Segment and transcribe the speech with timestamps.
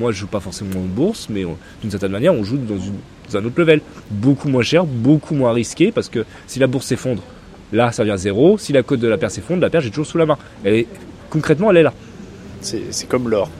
[0.00, 1.44] moi je joue pas forcément en bourse, mais
[1.82, 3.80] d'une certaine manière on joue dans, un autre level.
[4.10, 7.22] Beaucoup moins cher, beaucoup moins risqué, parce que si la bourse s'effondre,
[7.72, 8.58] là ça vient zéro.
[8.58, 10.38] Si la cote de la paire s'effondre, la paire j'ai toujours sous la main.
[10.64, 10.86] Et
[11.28, 11.92] concrètement elle est là.
[12.62, 13.50] C'est comme l'or,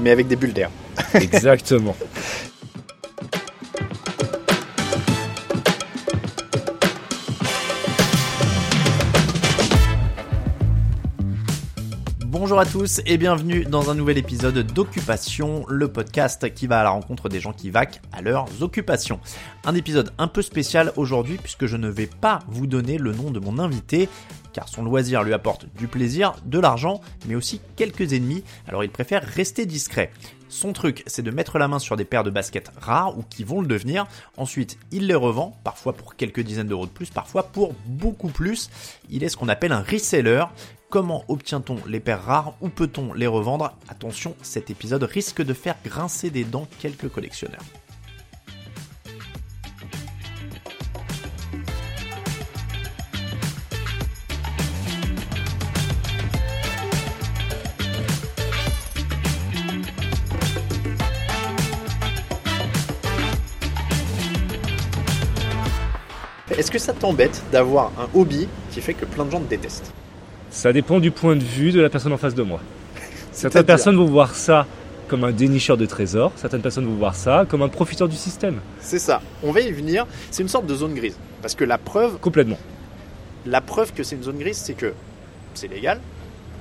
[0.00, 0.70] mais avec des bulles d'air.
[1.14, 1.96] Exactement.
[12.50, 16.82] Bonjour à tous et bienvenue dans un nouvel épisode d'Occupation, le podcast qui va à
[16.82, 19.20] la rencontre des gens qui vaquent à leurs occupations.
[19.64, 23.30] Un épisode un peu spécial aujourd'hui puisque je ne vais pas vous donner le nom
[23.30, 24.08] de mon invité
[24.52, 28.90] car son loisir lui apporte du plaisir, de l'argent, mais aussi quelques ennemis, alors il
[28.90, 30.10] préfère rester discret.
[30.48, 33.44] Son truc, c'est de mettre la main sur des paires de baskets rares ou qui
[33.44, 34.06] vont le devenir.
[34.36, 38.70] Ensuite, il les revend, parfois pour quelques dizaines d'euros de plus, parfois pour beaucoup plus.
[39.08, 40.42] Il est ce qu'on appelle un reseller.
[40.90, 45.76] Comment obtient-on les paires rares ou peut-on les revendre Attention, cet épisode risque de faire
[45.84, 47.62] grincer des dents quelques collectionneurs.
[66.50, 69.92] Est-ce que ça t'embête d'avoir un hobby qui fait que plein de gens te détestent?
[70.60, 72.60] Ça dépend du point de vue de la personne en face de moi.
[73.32, 74.66] Certaines personnes vont voir ça
[75.08, 78.60] comme un dénicheur de trésors, certaines personnes vont voir ça comme un profiteur du système.
[78.78, 81.16] C'est ça, on va y venir, c'est une sorte de zone grise.
[81.40, 82.18] Parce que la preuve...
[82.18, 82.58] Complètement.
[83.46, 84.92] La preuve que c'est une zone grise, c'est que
[85.54, 85.98] c'est légal,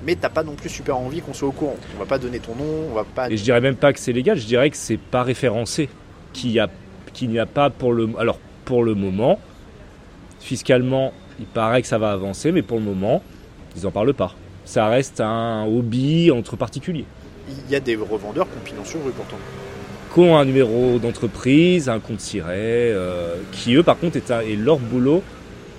[0.03, 1.75] mais t'as pas non plus super envie qu'on soit au courant.
[1.95, 3.30] On va pas donner ton nom, on va pas...
[3.30, 5.89] Et je dirais même pas que c'est légal, je dirais que c'est pas référencé,
[6.33, 8.09] qu'il n'y a, a pas pour le...
[8.17, 9.39] Alors, pour le moment,
[10.39, 13.22] Fiscalement, il paraît que ça va avancer, mais pour le moment,
[13.75, 14.36] ils n'en parlent pas.
[14.66, 17.06] Ça reste un hobby entre particuliers.
[17.48, 19.38] Il y a des revendeurs qui ont pignon sur rue pourtant.
[20.14, 24.78] Qui ont un numéro d'entreprise, un compte siret, euh, qui eux par contre est, leur
[24.78, 25.23] boulot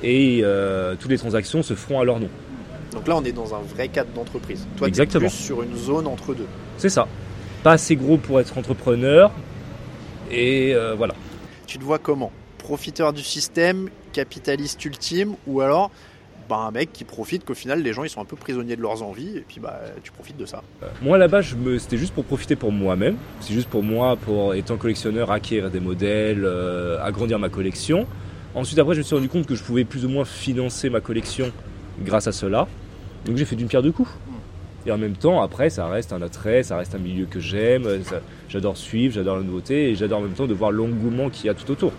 [0.03, 2.29] et euh, toutes les transactions se feront à leur nom.
[2.93, 4.67] Donc là on est dans un vrai cadre d'entreprise.
[4.77, 6.47] Toi tu es plus sur une zone entre deux.
[6.79, 7.07] C'est ça.
[7.63, 9.31] Pas assez gros pour être entrepreneur
[10.31, 11.15] et euh, voilà.
[11.67, 12.33] Tu te vois comment?
[12.59, 15.91] Profiteur du système, capitaliste ultime, ou alors
[16.59, 19.03] un mec qui profite qu'au final les gens ils sont un peu prisonniers de leurs
[19.03, 20.63] envies et puis bah tu profites de ça.
[20.83, 21.41] Euh, moi là-bas
[21.79, 25.81] c'était juste pour profiter pour moi-même, c'est juste pour moi pour étant collectionneur acquérir des
[25.81, 28.07] modèles, euh, agrandir ma collection.
[28.55, 31.01] Ensuite après je me suis rendu compte que je pouvais plus ou moins financer ma
[31.01, 31.53] collection
[32.03, 32.67] grâce à cela.
[33.25, 34.11] Donc j'ai fait d'une pierre deux coups.
[34.11, 34.89] Hmm.
[34.89, 37.87] Et en même temps, après, ça reste un attrait, ça reste un milieu que j'aime,
[38.49, 41.49] j'adore suivre, j'adore la nouveauté et j'adore en même temps de voir l'engouement qu'il y
[41.51, 41.93] a tout autour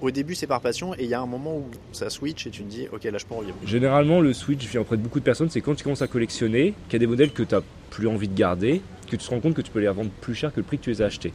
[0.00, 2.50] au début c'est par passion et il y a un moment où ça switch et
[2.50, 3.56] tu te dis ok là je peux en vivre.
[3.64, 6.74] Généralement le switch vient auprès de beaucoup de personnes, c'est quand tu commences à collectionner,
[6.88, 9.30] qu'il y a des modèles que tu n'as plus envie de garder, que tu te
[9.30, 11.02] rends compte que tu peux les revendre plus cher que le prix que tu les
[11.02, 11.32] as achetés.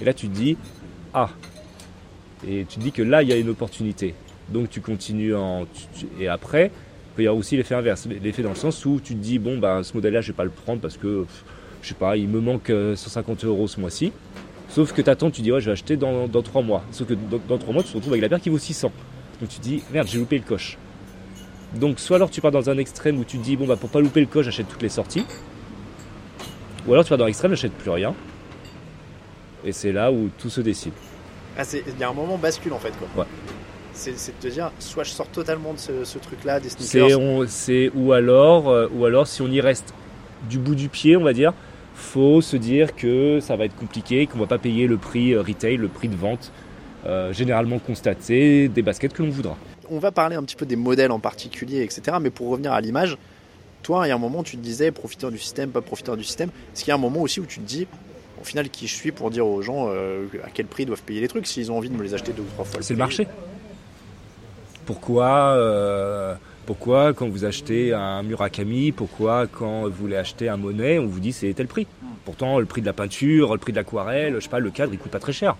[0.00, 0.56] Et là tu te dis
[1.14, 1.30] ah
[2.46, 4.14] et tu te dis que là il y a une opportunité.
[4.48, 5.66] Donc tu continues en
[6.20, 9.14] et après il peut y avoir aussi l'effet inverse, l'effet dans le sens où tu
[9.14, 11.24] te dis bon bah ce modèle là je vais pas le prendre parce que
[11.82, 14.12] je sais pas il me manque 150 euh, euros ce mois-ci.
[14.68, 16.84] Sauf que t'attends, tu dis ouais je vais acheter dans, dans 3 mois.
[16.90, 18.90] Sauf que dans, 3 mois tu te retrouves avec la paire qui vaut 600.
[19.40, 20.78] Donc tu dis merde j'ai loupé le coche.
[21.74, 23.90] Donc soit alors tu pars dans un extrême où tu te dis bon bah pour
[23.90, 25.24] pas louper le coche j'achète toutes les sorties.
[26.86, 28.14] Ou alors tu pars dans l'extrême j'achète plus rien.
[29.64, 30.92] Et c'est là où tout se décide.
[31.58, 33.24] Ah, il y a un moment bascule en fait quoi.
[33.24, 33.30] Ouais.
[33.92, 37.18] C'est de te dire soit je sors totalement de ce, truc là des sneakers.
[37.48, 39.94] C'est ou alors euh, ou alors si on y reste
[40.50, 41.54] du bout du pied on va dire
[41.96, 45.42] faut se dire que ça va être compliqué, qu'on va pas payer le prix euh,
[45.42, 46.52] retail, le prix de vente
[47.06, 49.56] euh, généralement constaté des baskets que l'on voudra.
[49.90, 52.18] On va parler un petit peu des modèles en particulier, etc.
[52.20, 53.16] Mais pour revenir à l'image,
[53.82, 56.16] toi, il y a un moment où tu te disais profiteur du système, pas profiteur
[56.16, 56.50] du système.
[56.74, 57.86] Est-ce qu'il y a un moment aussi où tu te dis,
[58.40, 61.02] au final, qui je suis pour dire aux gens euh, à quel prix ils doivent
[61.02, 62.94] payer les trucs s'ils ont envie de me les acheter deux ou trois fois C'est
[62.94, 63.28] le marché.
[64.84, 65.56] Pourquoi
[66.66, 71.20] pourquoi quand vous achetez un Murakami, pourquoi quand vous voulez acheter un Monet, on vous
[71.20, 71.86] dit c'est tel prix
[72.24, 74.92] Pourtant le prix de la peinture, le prix de l'aquarelle, je sais pas, le cadre
[74.92, 75.56] il coûte pas très cher.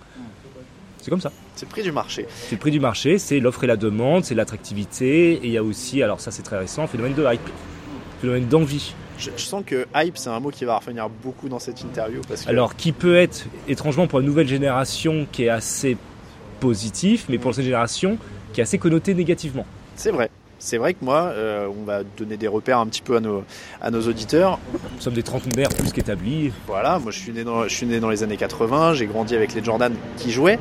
[1.01, 1.31] C'est comme ça.
[1.55, 2.25] C'est le prix du marché.
[2.29, 5.57] C'est le prix du marché, c'est l'offre et la demande, c'est l'attractivité, et il y
[5.57, 7.49] a aussi, alors ça c'est très récent, un phénomène de hype,
[8.19, 8.93] phénomène d'envie.
[9.17, 12.21] Je, sens que hype c'est un mot qui va revenir beaucoup dans cette interview.
[12.45, 15.97] Alors qui peut être étrangement pour la nouvelle génération qui est assez
[16.59, 18.17] positif, mais pour cette génération
[18.53, 19.65] qui est assez connoté négativement.
[19.95, 20.29] C'est vrai.
[20.59, 23.43] C'est vrai que moi, euh, on va donner des repères un petit peu à nos,
[23.81, 24.59] à nos auditeurs.
[24.95, 26.51] Nous sommes des trentenaires plus qu'établis.
[26.65, 29.35] Voilà, moi je suis né dans, je suis né dans les années 80, j'ai grandi
[29.35, 30.59] avec les Jordan qui jouaient.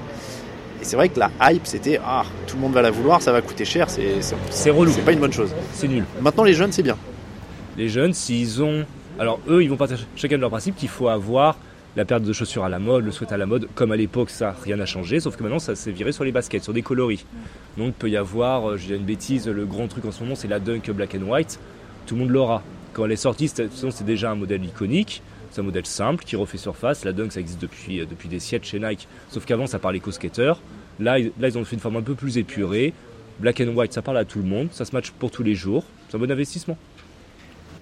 [0.82, 3.32] Et c'est vrai que la hype, c'était ah, tout le monde va la vouloir, ça
[3.32, 4.20] va coûter cher, c'est,
[4.50, 4.92] c'est, relou.
[4.92, 5.54] C'est pas une bonne chose.
[5.72, 6.04] C'est nul.
[6.20, 6.98] Maintenant, les jeunes, c'est bien.
[7.78, 8.84] Les jeunes, s'ils ont.
[9.18, 11.56] Alors, eux, ils vont partager chacun de leur principe qu'il faut avoir
[11.96, 14.30] la paire de chaussures à la mode, le sweat à la mode, comme à l'époque,
[14.30, 16.82] ça, rien n'a changé, sauf que maintenant, ça s'est viré sur les baskets, sur des
[16.82, 17.24] coloris.
[17.78, 20.34] Donc, peut y avoir, euh, je dis une bêtise, le grand truc en ce moment,
[20.34, 21.58] c'est la Dunk Black and White.
[22.06, 22.62] Tout le monde l'aura.
[22.92, 25.22] Quand elle est sortie, c'est déjà un modèle iconique.
[25.50, 27.04] C'est un modèle simple qui refait surface.
[27.04, 29.08] La Dunk, ça existe depuis, euh, depuis des siècles chez Nike.
[29.30, 30.60] Sauf qu'avant, ça parlait qu'aux skateurs.
[31.00, 32.92] Là, ils- là, ils ont fait une forme un peu plus épurée.
[33.40, 34.68] Black and White, ça parle à tout le monde.
[34.72, 35.84] Ça se match pour tous les jours.
[36.08, 36.76] C'est un bon investissement.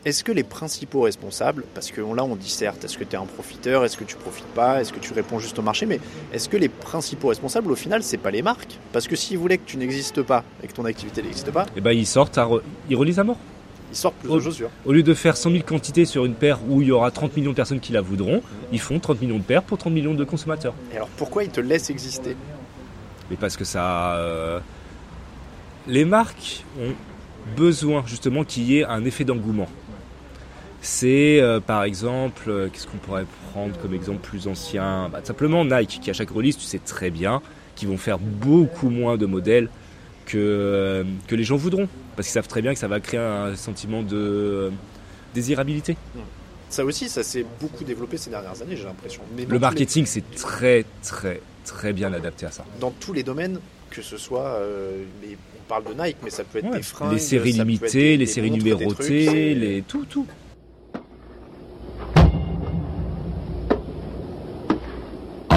[0.05, 3.19] Est-ce que les principaux responsables, parce que là on dit certes, est-ce que tu es
[3.19, 5.99] un profiteur, est-ce que tu profites pas, est-ce que tu réponds juste au marché, mais
[6.33, 8.79] est-ce que les principaux responsables au final c'est pas les marques?
[8.93, 11.81] Parce que s'ils voulaient que tu n'existes pas et que ton activité n'existe pas, Et
[11.81, 12.61] ben, ils sortent, à re-
[12.91, 13.39] ils relisent à mort.
[13.91, 14.37] ils sortent plus Oh.
[14.37, 14.69] de chaussures.
[14.85, 17.35] Au lieu de faire 100 000 quantités sur une paire où il y aura 30
[17.37, 18.43] millions de personnes qui la voudront,
[18.73, 20.75] ils font 30 millions de paires pour 30 millions de consommateurs.
[20.93, 22.37] Et alors pourquoi ils te laissent exister?
[23.31, 24.17] Mais parce que ça.
[24.17, 24.61] euh,
[25.87, 26.93] Les marques ont
[27.57, 29.69] besoin justement qu'il y ait un effet d'engouement.
[30.85, 35.09] C'est euh, par exemple, euh, qu'est-ce qu'on pourrait prendre comme exemple plus ancien?
[35.09, 37.41] Bah, Simplement Nike, qui à chaque release, tu sais très bien,
[37.75, 39.71] qu'ils vont faire beaucoup moins de modèles
[40.27, 41.89] que, euh, que les gens voudront.
[42.17, 44.71] Parce qu'ils savent très bien que ça va créer un sentiment de
[45.35, 45.97] désirabilité.
[46.69, 49.23] Ça aussi, ça s'est beaucoup développé ces dernières années, j'ai l'impression.
[49.49, 52.63] Le marketing, c'est très, très, très bien adapté à ça.
[52.75, 53.59] les- dans tous les domaines,
[53.91, 56.77] que ce soit, on parle de Nike, mais ça peut être Ouais.
[56.77, 60.27] des fringues, les séries limitées, des- les des séries numérotées, les tout, tout.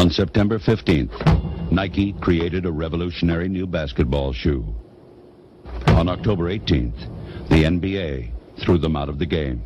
[0.07, 4.63] On September 15th, Nike created a revolutionary new basketball shoe.
[5.88, 7.09] On October 18th,
[7.50, 9.62] the NBA threw them out of the game.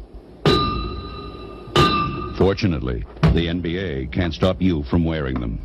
[2.39, 3.05] Fortunately,
[3.35, 5.59] the NBA can't stop you from wearing them.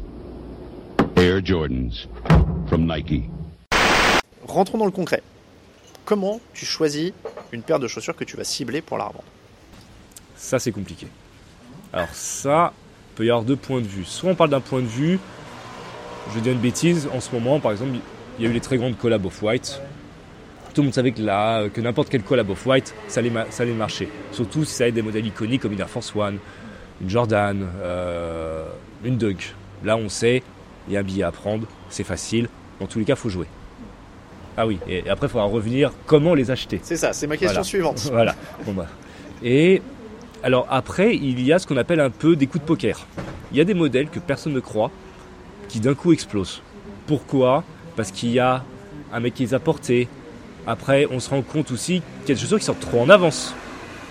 [1.17, 2.07] Air Jordans
[2.69, 3.31] from Nike.
[4.47, 5.23] Rentrons dans le concret.
[6.05, 7.13] Comment tu choisis
[7.51, 9.25] une paire de chaussures que tu vas cibler pour la revendre?
[10.37, 11.07] Ça, c'est compliqué.
[11.95, 12.75] Alors ça,
[13.17, 14.05] peut y avoir deux points de vue.
[14.05, 15.19] Soit on parle d'un point de vue,
[16.31, 17.93] je vais dire une bêtise, en ce moment, par exemple,
[18.39, 19.81] il y a eu les très grandes collabs Off-White.
[20.75, 23.63] Tout le monde savait que, là, que n'importe quelle collab Off-White, ça allait, ma- ça
[23.63, 24.09] allait marcher.
[24.33, 26.39] Surtout si ça avait des modèles iconiques comme une Air Force One,
[27.01, 28.67] une Jordan, euh,
[29.05, 29.55] une Dunk.
[29.85, 30.43] Là, on sait,
[30.87, 32.49] il y a un billet à prendre, c'est facile.
[32.79, 33.47] Dans tous les cas, il faut jouer.
[34.59, 36.81] Ah oui, et après, il faudra revenir comment les acheter.
[36.83, 37.65] C'est ça, c'est ma question Voilà.
[37.65, 38.09] suivante.
[38.13, 38.35] Voilà.
[38.67, 38.87] Bon bah.
[39.43, 39.81] Et
[40.47, 43.05] alors après, il y a ce qu'on appelle un peu des coups de poker.
[43.51, 44.93] Il y a des modèles que personne ne croit
[45.67, 46.63] qui d'un coup explosent.
[47.09, 47.65] Pourquoi?
[47.97, 48.63] Parce qu'il y a
[49.13, 50.07] un mec qui les a portés.
[50.65, 53.09] Après, on se rend compte aussi qu'il y a des chaussures qui sortent trop en
[53.09, 53.57] avance.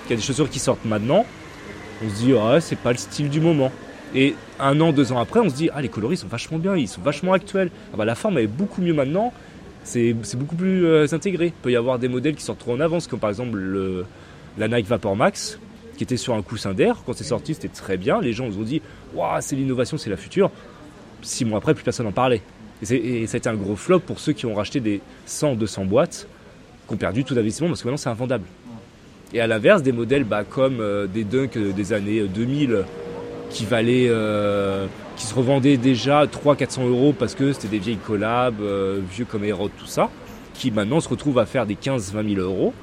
[0.03, 1.25] Qu'il y a des chaussures qui sortent maintenant.
[2.03, 3.71] On se dit, ah, c'est pas le style du moment.
[4.13, 6.75] Et un an, deux ans après, on se dit, ah, les coloris sont vachement bien,
[6.75, 7.71] ils sont vachement actuels.
[7.93, 9.31] Ah bah, la forme est beaucoup mieux maintenant.
[9.85, 11.45] C'est beaucoup plus euh, intégré.
[11.45, 14.05] Il peut y avoir des modèles qui sortent trop en avance, comme par exemple le,
[14.57, 15.59] la Nike Vapor Max,
[15.97, 16.97] qui était sur un coussin d'air.
[17.05, 18.21] Quand c'est sorti, c'était très bien.
[18.21, 18.81] Les gens nous ont dit,
[19.13, 20.51] waouh, c'est l'innovation, c'est la future.
[21.21, 22.41] Six mois après, plus personne n'en parlait.
[22.89, 25.55] Et, et ça a été un gros flop pour ceux qui ont racheté des 100,
[25.55, 26.27] 200 boîtes,
[26.87, 28.45] qui ont perdu tout investissement parce que maintenant c'est invendable.
[29.33, 32.85] Et à l'inverse, des modèles bah, comme euh, des Dunk euh, des années euh, 2000
[33.49, 38.61] qui valaient, euh, qui se revendaient déjà 300-400 euros parce que c'était des vieilles collabs,
[38.61, 40.09] euh, vieux comme Aerod, tout ça,
[40.53, 42.73] qui maintenant se retrouvent à faire des 15-20 000 euros.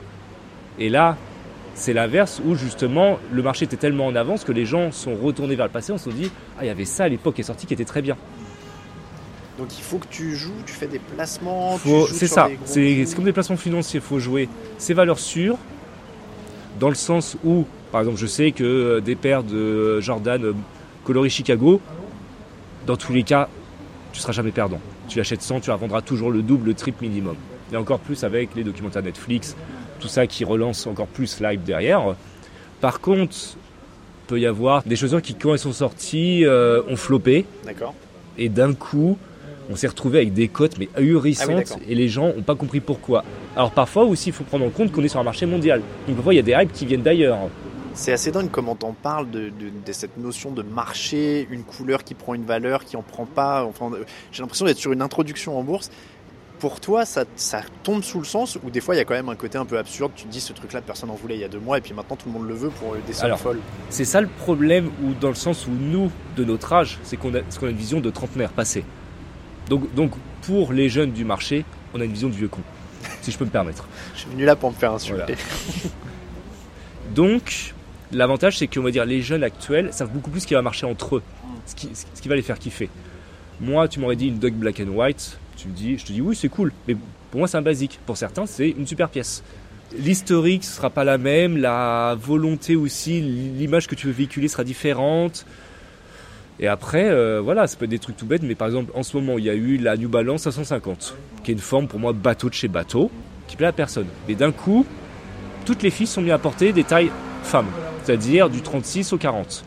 [0.78, 1.16] Et là,
[1.74, 5.56] c'est l'inverse où justement le marché était tellement en avance que les gens sont retournés
[5.56, 7.44] vers le passé, on se dit ah il y avait ça à l'époque qui est
[7.44, 8.16] sorti qui était très bien.
[9.58, 11.78] Donc il faut que tu joues, tu fais des placements,
[12.10, 14.48] C'est ça, c'est comme des placements financiers, il faut jouer
[14.78, 15.58] ces valeurs sûres,
[16.80, 20.52] dans le sens où, par exemple, je sais que euh, des paires de Jordan euh,
[21.04, 21.80] coloris Chicago,
[22.86, 23.48] dans tous les cas,
[24.12, 24.80] tu seras jamais perdant.
[25.08, 27.36] Tu l'achètes 100, tu la vendras toujours le double, le triple minimum.
[27.72, 29.56] Et encore plus avec les documentaires Netflix,
[30.02, 32.02] tout ça qui relance encore plus live derrière.
[32.80, 33.34] Par contre,
[34.26, 37.94] peut y avoir des chaussures qui, quand elles sont sorties, euh, ont floppé D'accord.
[38.36, 39.16] et d'un coup,
[39.70, 42.56] on s'est retrouvé avec des cotes mais ahurissantes Ah oui, et les gens n'ont pas
[42.56, 43.24] compris pourquoi.
[43.56, 45.80] Alors parfois aussi, il faut prendre en compte qu'on est sur un marché mondial.
[46.06, 47.38] Donc parfois, il y a des hypes qui viennent d'ailleurs.
[47.94, 49.50] C'est assez dingue comment t'en parles de, de-
[49.86, 53.64] de cette notion de marché, une couleur qui prend une valeur, qui en prend pas.
[53.64, 55.90] Enfin, euh, j'ai l'impression d'être sur une introduction en bourse.
[56.62, 59.14] Pour toi, ça, ça tombe sous le sens ou des fois il y a quand
[59.14, 60.12] même un côté un peu absurde.
[60.14, 61.92] Tu te dis ce truc-là, personne n'en voulait il y a deux mois et puis
[61.92, 63.58] maintenant tout le monde le veut pour des sommes Alors, folles.
[63.90, 67.34] C'est ça le problème, ou dans le sens où nous, de notre âge, c'est qu'on
[67.34, 68.84] a, une vision de trentenaire passé.
[69.68, 71.64] Donc, donc pour les jeunes du marché,
[71.94, 72.60] on a une vision de vieux con,
[73.22, 73.88] si je peux me permettre.
[74.14, 75.34] Je suis venu là pour me faire insulter.
[77.12, 77.74] Donc,
[78.12, 80.86] l'avantage, c'est qu'on va dire les jeunes actuels savent beaucoup plus ce qui va marcher
[80.86, 81.22] entre eux,
[81.66, 82.88] ce qui, ce qui va les faire kiffer.
[83.60, 86.72] Moi, tu m'aurais dit une Dog Black and White, je te dis oui, c'est cool,
[86.86, 86.96] mais
[87.30, 87.98] pour moi, c'est un basique.
[88.06, 89.42] Pour certains, c'est une super pièce.
[89.98, 95.44] L'historique sera pas la même, la volonté aussi, l'image que tu veux véhiculer sera différente.
[96.60, 99.02] Et après, euh, voilà, ça peut être des trucs tout bêtes, mais par exemple, en
[99.02, 101.98] ce moment, il y a eu la New Balance 550, qui est une forme pour
[101.98, 103.10] moi bateau de chez bateau,
[103.48, 104.06] qui plaît à personne.
[104.28, 104.86] Mais d'un coup,
[105.64, 107.10] toutes les filles sont mises à porter des tailles
[107.42, 107.70] femmes,
[108.04, 109.64] c'est-à-dire du 36 au 40.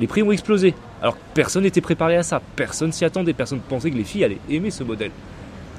[0.00, 0.74] Les prix ont explosé.
[1.02, 4.38] Alors personne n'était préparé à ça, personne s'y attendait, personne pensait que les filles allaient
[4.48, 5.10] aimer ce modèle.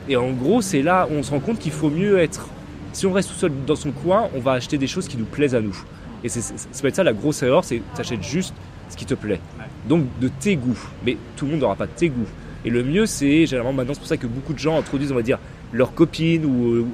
[0.10, 2.48] Et en gros, c'est là où on se rend compte qu'il faut mieux être.
[2.94, 5.26] Si on reste tout seul dans son coin, on va acheter des choses qui nous
[5.26, 5.78] plaisent à nous.
[6.24, 8.54] Et c'est, ça peut être ça la grosse erreur, c'est t'achètes juste
[8.90, 9.40] ce qui te plaît.
[9.88, 10.80] Donc de tes goûts.
[11.06, 12.28] Mais tout le monde n'aura pas tes goûts.
[12.64, 15.16] Et le mieux, c'est généralement maintenant, c'est pour ça que beaucoup de gens introduisent, on
[15.16, 15.40] va dire,
[15.74, 16.88] leurs copines ou, ou-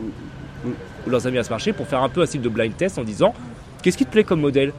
[1.06, 2.98] ou leurs amis à ce marché pour faire un peu un style de blind test
[2.98, 3.34] en disant
[3.82, 4.72] qu'est-ce qui te plaît comme modèle?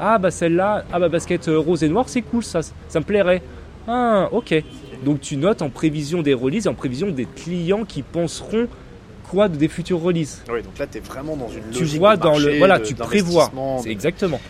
[0.00, 3.04] Ah bah celle-là, ah bah basket euh, rose et noir, c'est cool, ça, ça me
[3.04, 3.42] plairait.
[3.86, 4.54] Ah ok.
[5.04, 8.66] Donc tu notes en prévision des releases et en prévision des clients qui penseront
[9.30, 10.42] quoi de des futures releases.
[10.50, 12.78] Oui, donc là, tu es vraiment dans une Tu logique vois de dans le voilà,
[12.78, 13.52] de- tu prévois.
[13.86, 14.40] exactement.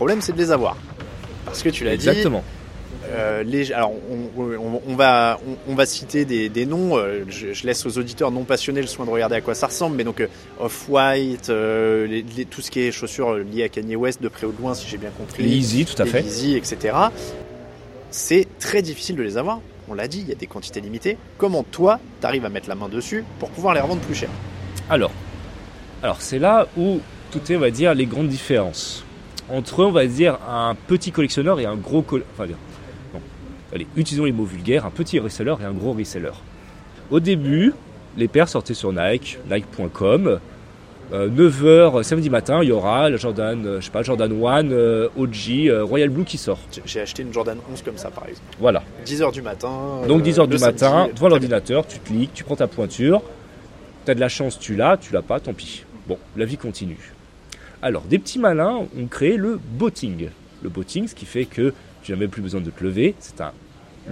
[0.00, 0.76] Problème, c'est de les avoir.
[1.44, 2.42] Parce que tu l'as dit, Exactement.
[3.10, 3.92] euh, les, alors
[4.36, 6.96] on, on- on va, on, on va citer des, des noms.
[6.96, 9.66] euh, je, je laisse aux auditeurs non passionnés le soin de regarder à quoi ça
[9.66, 9.96] ressemble.
[9.96, 10.26] Mais donc euh,
[10.58, 14.46] Off-White, euh, les- les- tout ce qui est chaussures liées à Kanye West de près
[14.46, 15.44] ou de loin, si j'ai bien compris.
[15.44, 16.22] Easy, tout à fait.
[16.22, 16.94] Yeezy, etc.
[18.10, 19.60] C'est très difficile de les avoir.
[19.88, 21.16] On l'a dit, il y a des quantités limitées.
[21.36, 24.30] Comment toi, tu arrives à mettre la main dessus pour pouvoir les revendre plus cher?
[24.88, 25.10] Alors,
[26.02, 27.00] alors c'est là où
[27.32, 29.04] tout est, on va dire, les grandes différences
[29.52, 32.04] entre, on va dire, un petit collectionneur et un gros
[32.34, 32.46] enfin,
[33.14, 33.20] non,
[33.74, 36.30] allez, utilisons les mots vulgaires, un petit reseller et un gros reseller.
[37.10, 37.72] Au début,
[38.16, 40.38] les paires sortaient sur Nike, Nike.com.
[41.12, 45.08] 9h samedi matin, il y aura la Jordan, euh, je sais pas, Jordan 1 euh,
[45.16, 46.60] OG euh, Royal Blue qui sort.
[46.84, 48.46] J'ai- acheté une Jordan 11 comme ça, par exemple.
[48.60, 48.84] Voilà.
[49.04, 50.02] 10h du matin.
[50.06, 53.22] Donc euh, 10h le du matin, devant l'ordinateur, tu cliques, tu prends ta pointure,
[54.04, 55.84] tu as de la chance, tu l'as, tu l'as pas, tant pis.
[56.06, 57.12] Bon, la vie continue.
[57.82, 60.28] Alors, des petits malins ont créé le botting.
[60.62, 61.72] Le botting, ce qui fait que
[62.02, 63.52] tu n'as même plus besoin de te lever, c'est un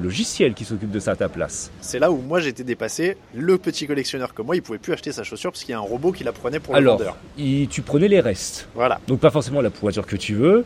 [0.01, 1.71] logiciel qui s'occupe de ça à ta place.
[1.81, 3.17] C'est là où moi j'étais dépassé.
[3.35, 5.79] Le petit collectionneur comme moi, il pouvait plus acheter sa chaussure parce qu'il y a
[5.79, 7.17] un robot qui la prenait pour le Alors, vendeur.
[7.37, 8.69] il- tu prenais les restes.
[8.75, 9.01] Voilà.
[9.07, 10.65] Donc pas forcément la pointure que tu veux.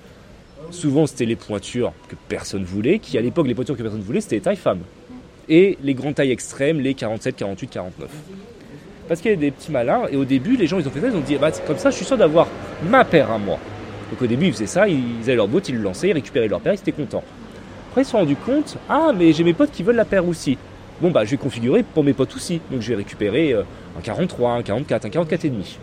[0.71, 4.21] Souvent c'était les pointures que personne voulait, qui à l'époque les pointures que personne voulait
[4.21, 4.81] c'était les tailles femmes.
[5.49, 8.11] Et les grandes tailles extrêmes, les 47, 48, 49.
[9.09, 11.01] Parce qu'il y a des petits malins, et au début les gens ils ont fait
[11.01, 12.47] ça, ils ont dit bah, comme ça je suis sûr d'avoir
[12.89, 13.59] ma paire à moi.
[14.11, 16.49] Donc au début ils faisaient ça, ils avaient leur boîte, ils le lançaient, ils récupéraient
[16.49, 17.25] leur paire, ils étaient contents.
[17.91, 20.27] Après ils se sont rendus compte, ah mais j'ai mes potes qui veulent la paire
[20.27, 20.57] aussi.
[21.01, 22.61] Bon bah je vais configurer pour mes potes aussi.
[22.71, 23.63] Donc je vais récupérer euh,
[23.99, 25.79] un 43, un 44, un 44 et demi.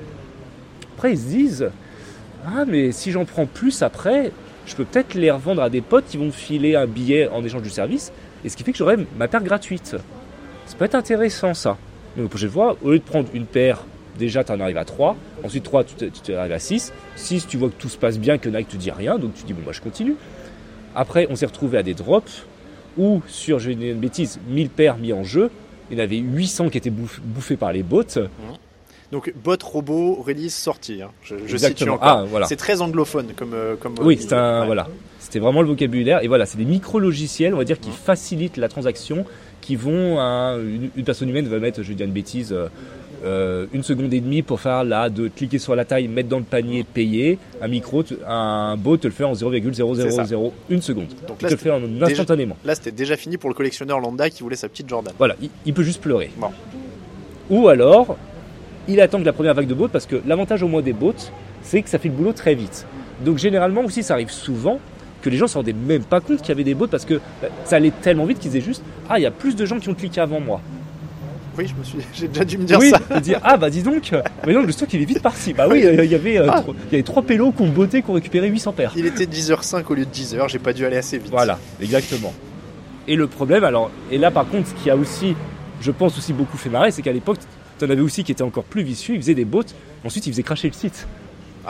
[0.97, 1.69] Après ils se disent,
[2.45, 4.31] ah, mais si j'en prends plus après,
[4.65, 7.63] je peux peut-être les revendre à des potes qui vont filer un billet en échange
[7.63, 8.11] du service,
[8.45, 9.97] et ce qui fait que j'aurai ma paire gratuite.
[10.65, 11.77] Ça peut être intéressant ça.
[12.15, 13.83] Donc la prochaine fois, au lieu de prendre une paire,
[14.17, 15.83] déjà tu en arrives à 3, ensuite 3
[16.23, 18.77] tu arrivé à 6, 6 tu vois que tout se passe bien, que Nike te
[18.77, 20.15] dit rien, donc tu dis bon bah je continue.
[20.95, 22.45] Après on s'est retrouvé à des drops,
[22.97, 25.49] où sur, je vais dire une bêtise, 1000 paires mis en jeu,
[25.91, 28.03] il y en avait 800 qui étaient bouff- bouffés par les bots.
[29.11, 31.01] Donc bot robot release sortie.
[31.01, 31.09] hein.
[31.23, 32.07] Je, je situe encore.
[32.07, 32.45] Ah, voilà.
[32.45, 33.95] C'est très anglophone comme euh, comme.
[34.01, 34.65] Oui, euh, c'est un ouais.
[34.67, 34.87] voilà.
[35.19, 38.67] C'était vraiment le vocabulaire et voilà, c'est des micro-logiciels, on va dire, qui facilitent la
[38.67, 39.25] transaction,
[39.61, 42.67] qui vont à une, une personne humaine va mettre, je vais dire une bêtise, euh,
[43.23, 46.37] euh, une seconde et demie pour faire là, de cliquer sur la taille, mettre dans
[46.37, 47.37] le panier, payer.
[47.61, 49.41] Un micro, un bot te le fait en C'est
[50.11, 50.23] ça.
[50.23, 51.07] 0,0001 seconde.
[51.27, 52.55] Donc là, te le fait en instantanément.
[52.63, 55.13] Là, c'était déjà fini pour le collectionneur lambda qui voulait sa petite Jordan.
[55.17, 56.29] Voilà, il, il peut juste pleurer.
[56.37, 56.49] Bon.
[57.49, 58.17] Ou alors,
[58.87, 61.13] il attend que la première vague de bots, parce que l'avantage au moins des bots,
[61.61, 62.85] c'est que ça fait le boulot très vite.
[63.25, 64.79] Donc généralement aussi, ça arrive souvent
[65.21, 67.05] que les gens ne se rendaient même pas compte qu'il y avait des bots, parce
[67.05, 69.65] que bah, ça allait tellement vite qu'ils disaient juste «Ah, il y a plus de
[69.65, 70.61] gens qui ont cliqué avant moi
[71.57, 72.63] Oui, je me suis, j'ai déjà dû me».
[72.65, 73.19] dire oui, ça.
[73.19, 74.11] dire «Ah, bah dis donc,
[74.47, 76.47] mais non, le stock il est vite parti.» Bah oui, euh, il y avait euh,
[76.49, 76.61] Ah.
[76.61, 78.93] trois- il y avait trois pélos qui ont botté, qui ont récupéré 800 paires.
[78.95, 81.31] Il était 10h05 au lieu de 10h, j'ai pas dû aller assez vite.
[81.31, 82.33] Voilà, exactement.
[83.07, 85.35] Et le problème, alors, et là par contre, ce qui a aussi,
[85.81, 87.38] je pense aussi beaucoup fait marrer, c'est qu'à l'époque,
[87.79, 89.63] tu en avais aussi qui étaient encore plus vicieux, ils faisaient des bots,
[90.05, 91.07] ensuite ils faisaient cracher le site.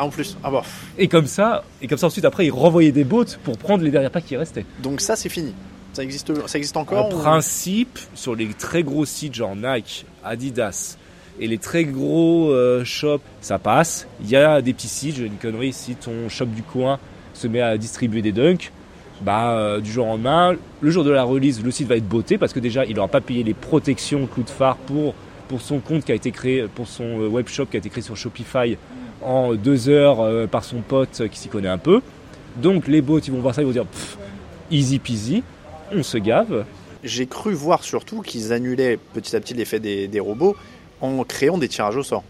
[0.01, 0.37] Ah, en plus.
[0.43, 0.61] Ah bon.
[0.97, 3.91] Et comme ça, et comme ça ensuite après ils renvoyaient des bots pour prendre les
[3.91, 4.65] dernières packs qui restaient.
[4.81, 5.53] Donc ça, c'est fini.
[5.91, 10.05] Ça existe, ça existe En encore ou- principe, sur les très gros sites genre Nike,
[10.23, 10.97] Adidas,
[11.41, 14.07] Et les très gros euh, shops, ça passe.
[14.21, 16.99] Il y a des petits sites, j'ai une connerie, si ton shop du coin
[17.33, 18.71] se met à distribuer des dunks,
[19.21, 22.07] bah, euh, du jour au lendemain, le jour de la release, le site va être
[22.07, 25.13] botté parce que déjà, il n'aura pas payé les protections clous de phare pour,
[25.47, 27.89] pour son compte qui a été créé, pour son euh, web shop qui a été
[27.89, 28.77] créé sur Shopify
[29.21, 32.01] en deux heures euh, par son pote qui s'y connaît un peu.
[32.57, 34.17] Donc les bots, ils vont voir ça, ils vont dire Pff,
[34.71, 35.43] easy peasy,
[35.93, 36.65] on se gave.
[37.03, 40.55] J'ai cru voir surtout qu'ils annulaient petit à petit l'effet des, des robots
[41.01, 42.23] en créant des tirages au sort,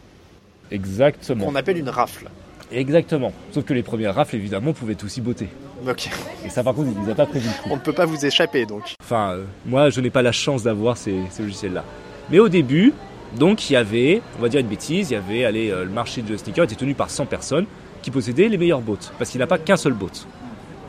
[0.72, 1.46] Exactement.
[1.46, 2.30] qu'on appelle une rafle.
[2.72, 3.34] Exactement.
[3.52, 5.48] Sauf que les premières rafles, évidemment, pouvaient aussi botter.
[5.88, 6.08] Ok.
[6.46, 7.50] Et ça, par contre, nous a pas prévu.
[7.68, 8.94] On ne peut pas vous échapper donc.
[9.02, 11.84] Enfin, euh, moi, je n'ai pas la chance d'avoir ces, ces logiciels-là.
[12.30, 12.94] Mais au début,
[13.38, 15.92] donc, il y avait, on va dire une bêtise, il y avait, allez, euh, le
[15.92, 17.66] marché de sneakers était tenu par 100 personnes
[18.02, 18.98] qui possédaient les meilleurs bots.
[19.18, 20.10] Parce qu'il n'y a pas qu'un seul bot.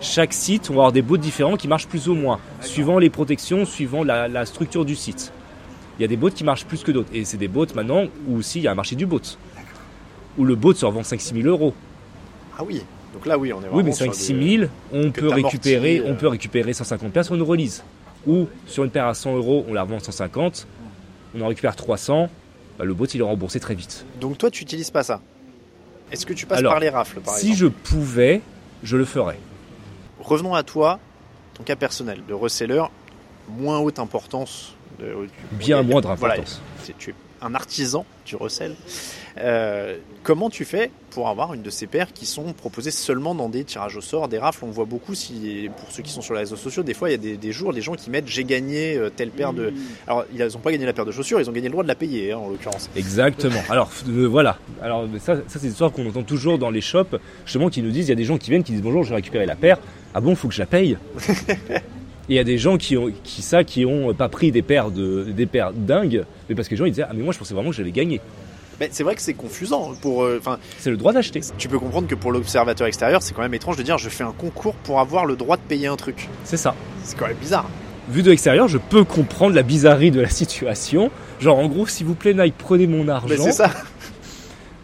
[0.01, 3.11] Chaque site, on va avoir des bots différents qui marchent plus ou moins, suivant les
[3.11, 5.33] protections, suivant la, la structure du site.
[5.99, 7.11] Il y a des bots qui marchent plus que d'autres.
[7.13, 9.21] Et c'est des bots maintenant où aussi il y a un marché du bot.
[10.39, 11.75] Où le bot se revend 5-6 000 euros.
[12.57, 12.83] Ah oui.
[13.13, 15.99] Donc là, oui, on est Oui, mais sur 5-6 des- 000, on que peut, récupérer,
[15.99, 16.05] euh.
[16.07, 17.83] on peut récupérer 150 paires sur une release.
[18.27, 20.67] Ou sur une paire à 100 euros, on la revend à 150,
[21.35, 22.29] on en récupère 300,
[22.79, 24.05] bah, le bot il est remboursé très vite.
[24.21, 25.21] Donc toi, tu n'utilises pas ça.
[26.13, 28.41] Est-ce que tu passes Alors, par les rafles, par si exemple je pouvais,
[28.83, 29.39] je le ferais.
[30.21, 30.99] Revenons à toi,
[31.55, 32.83] ton cas personnel de reseller,
[33.49, 34.75] moins haute importance.
[34.99, 35.15] De,
[35.53, 36.61] Bien moindre importance.
[36.83, 38.75] c'est- tu es un artisan du recel.
[39.39, 43.49] Euh, comment tu fais pour avoir une de ces paires qui sont proposées seulement dans
[43.49, 44.65] des tirages au sort, des rafles?
[44.65, 47.13] On voit beaucoup, si, pour ceux qui sont sur les réseaux sociaux, des fois il
[47.13, 49.73] y a des, des jours, les gens qui mettent j'ai gagné euh, telle paire de.
[50.07, 51.89] Alors ils n'ont pas gagné la paire de chaussures, ils ont gagné le droit de
[51.89, 52.91] la payer hein, en l'occurrence.
[52.97, 53.63] Exactement.
[53.69, 54.59] Alors euh, voilà.
[54.83, 57.91] Alors ça, ça c'est une histoire qu'on entend toujours dans les shops, justement qui nous
[57.91, 59.79] disent, il y a des gens qui viennent qui disent bonjour, j'ai récupéré la paire.
[60.13, 60.99] Ah bon, faut que je la paye?
[62.31, 64.63] Et il y a des gens qui ont, qui ça, qui ont pas pris des
[64.63, 67.33] paires de, des paires dingues, mais parce que les gens ils disaient ah mais moi
[67.33, 68.21] je pensais vraiment que j'avais gagné.
[68.79, 69.93] Mais c'est vrai que c'est confusant.
[70.01, 71.41] Pour, euh, enfin, C'est le droit d'acheter.
[71.59, 74.23] tu peux comprendre que pour l'observateur extérieur, c'est quand même étrange de dire je fais
[74.23, 76.29] un concours pour avoir le droit de payer un truc.
[76.45, 76.77] C'est ça.
[77.03, 77.69] C'est quand même bizarre.
[78.09, 81.11] Vu de l'extérieur, je peux comprendre la bizarrerie de la situation.
[81.41, 83.35] Genre en gros, s'il vous plaît Nike, prenez mon argent.
[83.39, 83.73] c'est ça.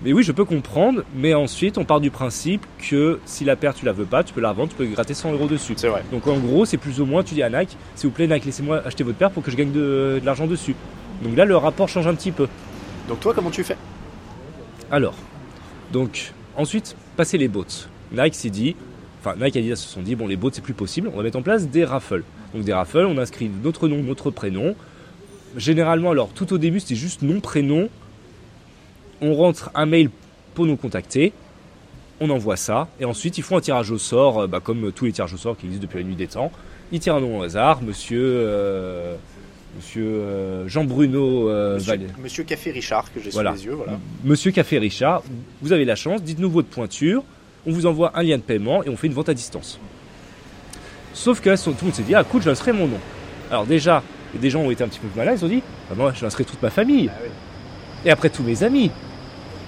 [0.06, 1.02] Mais oui, je peux comprendre.
[1.16, 4.32] Mais ensuite, on part du principe que si la paire tu la veux pas, tu
[4.32, 5.74] peux la revendre, tu peux gratter 100 euros dessus.
[5.76, 6.04] C'est vrai.
[6.12, 8.44] Donc en gros, c'est plus ou moins, tu dis à Nike, s'il vous plaît Nike,
[8.44, 10.76] laissez-moi acheter votre paire pour que je gagne de, de l'argent dessus.
[11.24, 12.46] Donc là, le rapport change un petit peu.
[13.08, 13.76] Donc toi, comment tu fais?
[14.92, 15.14] Alors,
[15.92, 17.64] donc ensuite, passer les bots.
[18.12, 18.76] Nike s'est dit,
[19.18, 21.24] enfin Nike et Adidas se sont dit, bon les bots c'est plus possible, on va
[21.24, 22.22] mettre en place des raffles.
[22.54, 24.76] Donc des raffles, on inscrit notre nom, notre prénom.
[25.56, 27.88] Généralement, alors tout au début c'était juste nom, prénom.
[29.20, 30.10] On rentre un mail
[30.54, 31.32] pour nous contacter.
[32.20, 32.88] On envoie ça.
[33.00, 35.36] Et ensuite, ils font un tirage au sort, euh, bah, comme tous les tirages au
[35.36, 36.50] sort qui existent depuis la nuit des temps.
[36.92, 37.82] Ils tirent un nom au hasard.
[37.82, 39.14] Monsieur, euh,
[39.76, 43.50] monsieur euh, Jean-Bruno euh, Monsieur, Val- Monsieur Café Richard, que j'ai Voilà.
[43.52, 43.98] sous les yeux, voilà.
[44.24, 45.22] Monsieur Café Richard,
[45.60, 47.22] vous avez la chance, dites-nous votre pointure,
[47.66, 49.78] on vous envoie un lien de paiement et on fait une vente à distance.
[51.12, 52.98] Sauf que là, tout le monde s'est dit, ah cool, j'inscris mon nom.
[53.50, 54.02] Alors déjà,
[54.34, 56.62] des gens ont été un petit peu malins, ils ont dit, ah, moi j'inscris toute
[56.62, 57.10] ma famille.
[57.12, 57.30] Ah oui.
[58.06, 58.90] Et après tous mes amis.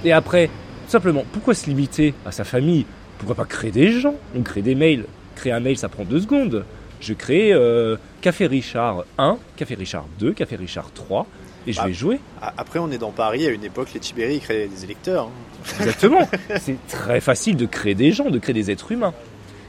[0.05, 2.87] Et après, tout simplement, pourquoi se limiter à sa famille?
[3.19, 4.15] Pourquoi pas créer des gens?
[4.35, 5.05] On crée des mails.
[5.35, 6.65] Créer un mail, ça prend deux secondes.
[7.01, 11.27] Je crée euh, Café Richard 1, Café Richard 2, Café Richard 3,
[11.67, 11.87] et je Ah.
[11.87, 12.19] vais jouer.
[12.57, 15.27] Après, on est dans Paris, à une époque, les Tibéri créaient des électeurs.
[15.27, 15.75] hein.
[15.81, 16.29] Exactement.
[16.61, 19.15] c'est très facile de créer des gens, de créer des êtres humains.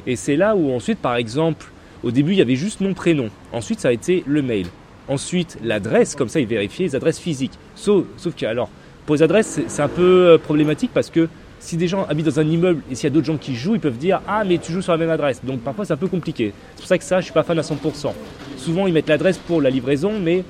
[0.08, 1.68] Et c'est là où ensuite, par exemple,
[2.04, 3.30] au début, il y avait juste nom, prénom.
[3.52, 4.68] Ensuite, ça a été le mail.
[5.10, 7.54] Ensuite, l'adresse, comme ça, ils vérifiaient les adresses physiques.
[7.76, 8.70] Sauf, sauf que, alors,
[9.06, 11.28] pour les adresses, c'est- c'est un peu euh, problématique parce que
[11.60, 13.74] si des gens habitent dans un immeuble et s'il y a d'autres gens qui jouent,
[13.76, 15.42] ils peuvent dire Ah, mais tu joues sur la même adresse.
[15.44, 16.54] Donc parfois, c'est un peu compliqué.
[16.76, 18.14] C'est pour ça que ça, je suis pas fan à 100%.
[18.56, 20.44] Souvent, ils mettent l'adresse pour la livraison, mais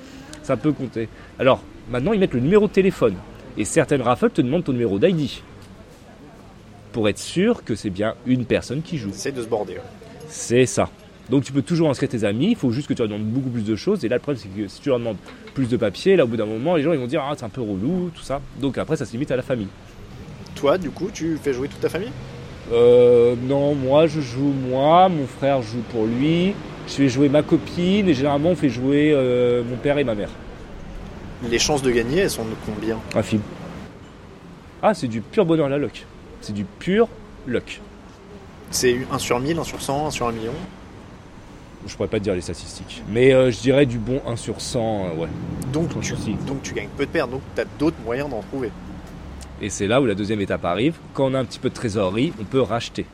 [0.43, 1.07] c'est un peu compté.
[1.39, 3.15] Alors, maintenant, ils mettent le numéro de téléphone.
[3.57, 5.41] Et certaines raffles te demandent ton numéro d'ID.
[6.91, 9.09] Pour être sûr que c'est bien une personne qui joue.
[9.09, 9.77] Essayent de se border.
[10.27, 10.89] C'est ça.
[11.29, 13.49] Donc tu peux toujours inscrire tes amis, il faut juste que tu leur demandes beaucoup
[13.49, 14.03] plus de choses.
[14.03, 15.17] Et là, le problème, c'est que si tu leur demandes
[15.53, 17.45] plus de papier, là, au bout d'un moment, les gens ils vont dire Ah, c'est
[17.45, 18.41] un peu relou, tout ça.
[18.59, 19.67] Donc après, ça se limite à la famille.
[20.55, 22.11] Toi, du coup, tu fais jouer toute ta famille?
[22.71, 26.53] Euh, non, moi, je joue moi, mon frère joue pour lui,
[26.87, 30.15] je fais jouer ma copine, et généralement, on fait jouer euh, mon père et ma
[30.15, 30.29] mère.
[31.49, 32.97] Les chances de gagner, elles sont de combien?
[33.15, 33.41] Un film.
[34.81, 36.05] Ah, c'est du pur bonheur la luck.
[36.41, 37.07] C'est du pur
[37.47, 37.81] luck.
[38.71, 40.53] C'est 1 sur 1000, 1 sur 100, 1 sur 1 million?
[41.87, 43.03] Je pourrais pas te dire les statistiques.
[43.09, 45.27] Mais euh, je dirais du bon 1 sur 100, euh, ouais.
[45.71, 46.13] donc tu,
[46.45, 48.71] donc tu gagnes peu de paires, donc tu as d'autres moyens d'en trouver.
[49.61, 50.95] Et c'est là où la deuxième étape arrive.
[51.13, 53.05] Quand on a un petit peu de trésorerie, on peut racheter.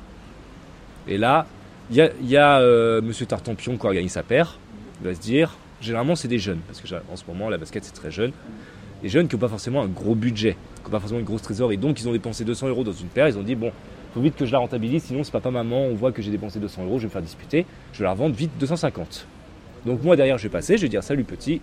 [1.07, 1.47] Et là,
[1.89, 4.57] il y a, y a, euh, Monsieur Tartampion qui organise sa paire.
[5.01, 7.83] Il va se dire, généralement c'est des jeunes, parce que en ce moment la basket
[7.83, 8.31] c'est très jeune.
[9.03, 11.41] des jeunes qui n'ont pas forcément un gros budget, qui n'ont pas forcément une grosse
[11.41, 11.77] trésorerie.
[11.77, 13.71] Donc ils ont dépensé 200 euros dans une paire, ils ont dit bon,
[14.15, 16.57] faut vite que je la rentabilise, sinon c'est papa, maman, on voit que j'ai dépensé
[16.57, 19.27] 200 euros, je vais me faire disputer, je vais la revendre vite 250.
[19.85, 21.59] Donc moi derrière je vais passer, je vais dire salut petit,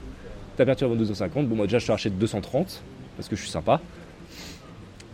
[0.58, 2.82] ta paire tu la vends 250, bon moi déjà je te rachète 230,
[3.16, 3.80] parce que je suis sympa.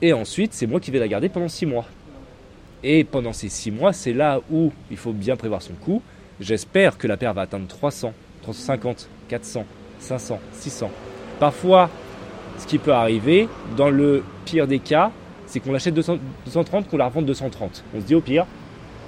[0.03, 1.87] Et ensuite c'est moi qui vais la garder pendant 6 mois.
[2.83, 6.03] Et pendant ces 6 mois, c'est là où il faut bien prévoir son coût.
[6.41, 9.65] J'espère que la paire va atteindre 300, 350, 400,
[10.01, 10.91] 500, 600.
[11.39, 11.89] Parfois,
[12.59, 15.13] ce qui peut arriver, dans le pire des cas,
[15.49, 17.83] c'est qu'on l'achète 230, qu'on la revende 230.
[17.97, 18.47] On se dit au pire,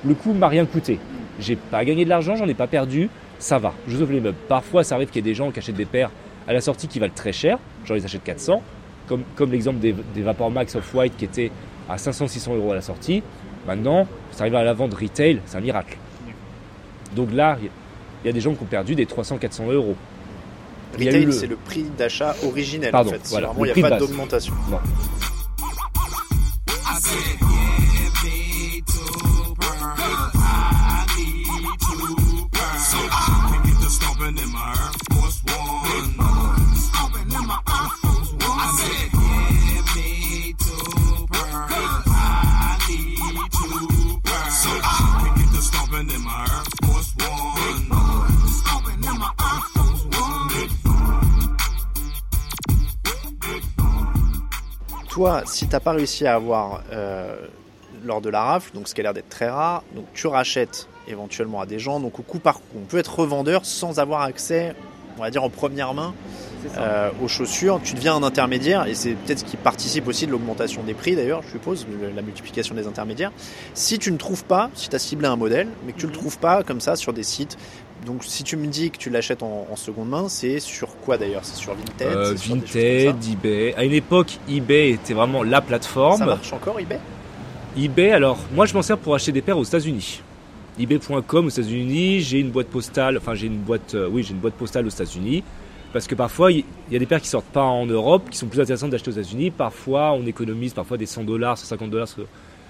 [0.04, 0.98] le coût m'a rien coûté.
[1.38, 4.36] J'ai pas gagné de l'argent, j'en ai pas perdu, ça va, je sauve les meubles.
[4.48, 6.10] Parfois, ça arrive qu'il y ait des gens qui achètent des paires
[6.48, 8.62] à la sortie qui valent très cher, genre ils achètent 400,
[9.06, 11.50] comme, comme l'exemple des, des Vapor Max Off-White qui étaient
[11.88, 13.22] à 500-600 euros à la sortie.
[13.66, 15.96] Maintenant, ça arrive à la vente retail, c'est un miracle.
[17.14, 17.58] Donc là,
[18.24, 19.96] il y a des gens qui ont perdu des 300-400 euros.
[20.98, 23.28] Retail, le- c'est le prix d'achat originel Pardon, en fait.
[23.30, 24.54] Voilà, vraiment, il n'y a pas d'augmentation.
[27.10, 27.49] Non.
[55.20, 57.36] Toi, si t'as pas réussi à avoir euh,
[58.06, 60.88] lors de la rafle, donc ce qui a l'air d'être très rare, donc tu rachètes
[61.08, 64.22] éventuellement à des gens, donc au coup par coup, on peut être revendeur sans avoir
[64.22, 64.74] accès,
[65.18, 66.14] on va dire en première main,
[66.78, 67.80] euh, aux chaussures.
[67.84, 71.16] Tu deviens un intermédiaire et c'est peut-être ce qui participe aussi de l'augmentation des prix
[71.16, 73.32] d'ailleurs, je suppose, la multiplication des intermédiaires.
[73.74, 76.12] Si tu ne trouves pas, si tu as ciblé un modèle, mais que tu le
[76.12, 77.58] trouves pas comme ça sur des sites,
[78.06, 81.18] donc si tu me dis que tu l'achètes en, en seconde main, c'est sur quoi
[81.18, 81.44] d'ailleurs?
[81.44, 83.74] C'est sur Vinted Euh, sur Vinted, eBay.
[83.76, 86.18] À une époque, eBay était vraiment la plateforme.
[86.18, 86.98] Ça marche encore eBay?
[87.76, 90.22] eBay, alors moi je m'en sers pour acheter des paires aux États-Unis.
[90.78, 94.40] eBay.com aux États-Unis, j'ai une boîte postale, enfin j'ai une boîte, euh, oui j'ai une
[94.40, 95.44] boîte postale aux États-Unis.
[95.92, 98.46] Parce que parfois il y a des paires qui sortent pas en Europe, qui sont
[98.46, 99.50] plus intéressantes d'acheter aux États-Unis.
[99.50, 102.24] Parfois on économise parfois des 100 dollars, 150 dollars sur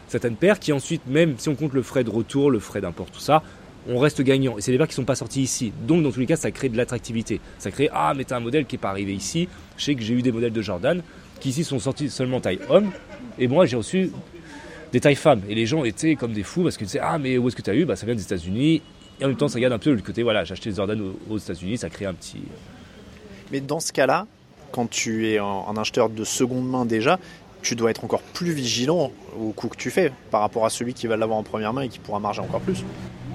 [0.09, 3.07] certaines paires qui ensuite, même si on compte le frais de retour, le frais d'import,
[3.11, 3.43] tout ça,
[3.89, 4.59] on reste gagnant.
[4.59, 5.73] Et c'est des paires qui sont pas sorties ici.
[5.87, 7.41] Donc dans tous les cas, ça crée de l'attractivité.
[7.59, 9.49] Ça crée ah mais t'as un modèle qui est pas arrivé ici.
[9.77, 11.03] Je sais que j'ai eu des modèles de Jordan
[11.41, 12.91] qui ici sont sortis seulement taille homme.
[13.39, 14.11] Et moi j'ai reçu
[14.93, 15.43] des tailles femmes.
[15.49, 17.63] Et les gens étaient comme des fous parce qu'ils disaient Ah, mais où est-ce que
[17.63, 17.85] tu as eu?
[17.85, 18.83] Bah, Ça vient des États-Unis.
[19.21, 21.01] Et en même temps, ça garde un peu le côté Voilà, j'ai acheté des Jordan
[21.01, 22.41] aux, aux États-Unis, ça crée un petit.
[23.53, 24.27] Mais dans ce cas-là,
[24.73, 27.19] quand tu es un acheteur de seconde main déjà,
[27.63, 30.95] tu dois être encore plus vigilant au coût que tu fais par rapport à celui
[30.95, 32.85] qui va l'avoir en première main et qui pourra marger encore plus.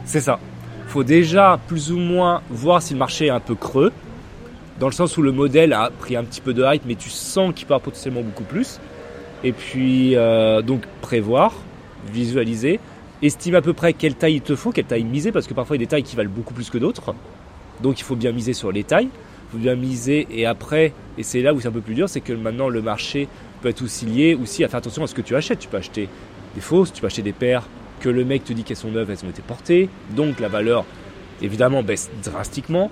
[0.06, 0.40] C'est ça.
[0.88, 3.92] faut déjà plus ou moins voir si le marché est un peu creux.
[4.80, 7.10] Dans le sens où le modèle a pris un petit peu de hype, mais tu
[7.10, 8.80] sens qu'il avoir potentiellement beaucoup plus.
[9.44, 11.54] Et puis, euh, donc, prévoir,
[12.12, 12.80] visualiser,
[13.22, 15.76] estime à peu près quelle taille il te faut, quelle taille miser, parce que parfois
[15.76, 17.14] il y a des tailles qui valent beaucoup plus que d'autres.
[17.82, 21.24] Donc il faut bien miser sur les tailles, il faut bien miser, et après, et
[21.24, 23.28] c'est là où c'est un peu plus dur, c'est que maintenant le marché
[23.62, 25.60] peut être aussi lié aussi à faire attention à ce que tu achètes.
[25.60, 26.10] Tu peux acheter
[26.54, 27.64] des fausses, tu peux acheter des paires
[28.00, 30.86] que le mec te dit qu'elles sont neuves, elles ont été portées, donc la valeur
[31.42, 32.92] évidemment baisse drastiquement.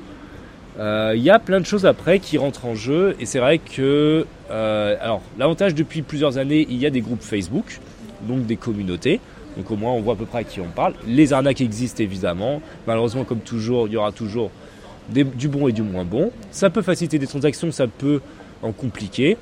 [0.80, 3.16] Euh, Il y a plein de choses après qui rentrent en jeu.
[3.20, 7.22] Et c'est vrai que euh, alors l'avantage depuis plusieurs années il y a des groupes
[7.22, 7.80] Facebook
[8.22, 9.20] donc des communautés.
[9.58, 10.94] Donc au moins on voit à peu près à qui on parle.
[11.08, 12.62] Les arnaques existent évidemment.
[12.88, 14.52] Malheureusement comme toujours il y aura toujours
[15.10, 16.32] du bon et du moins bon.
[16.52, 18.22] Ça peut faciliter des transactions ça peut
[18.62, 19.38] en compliquer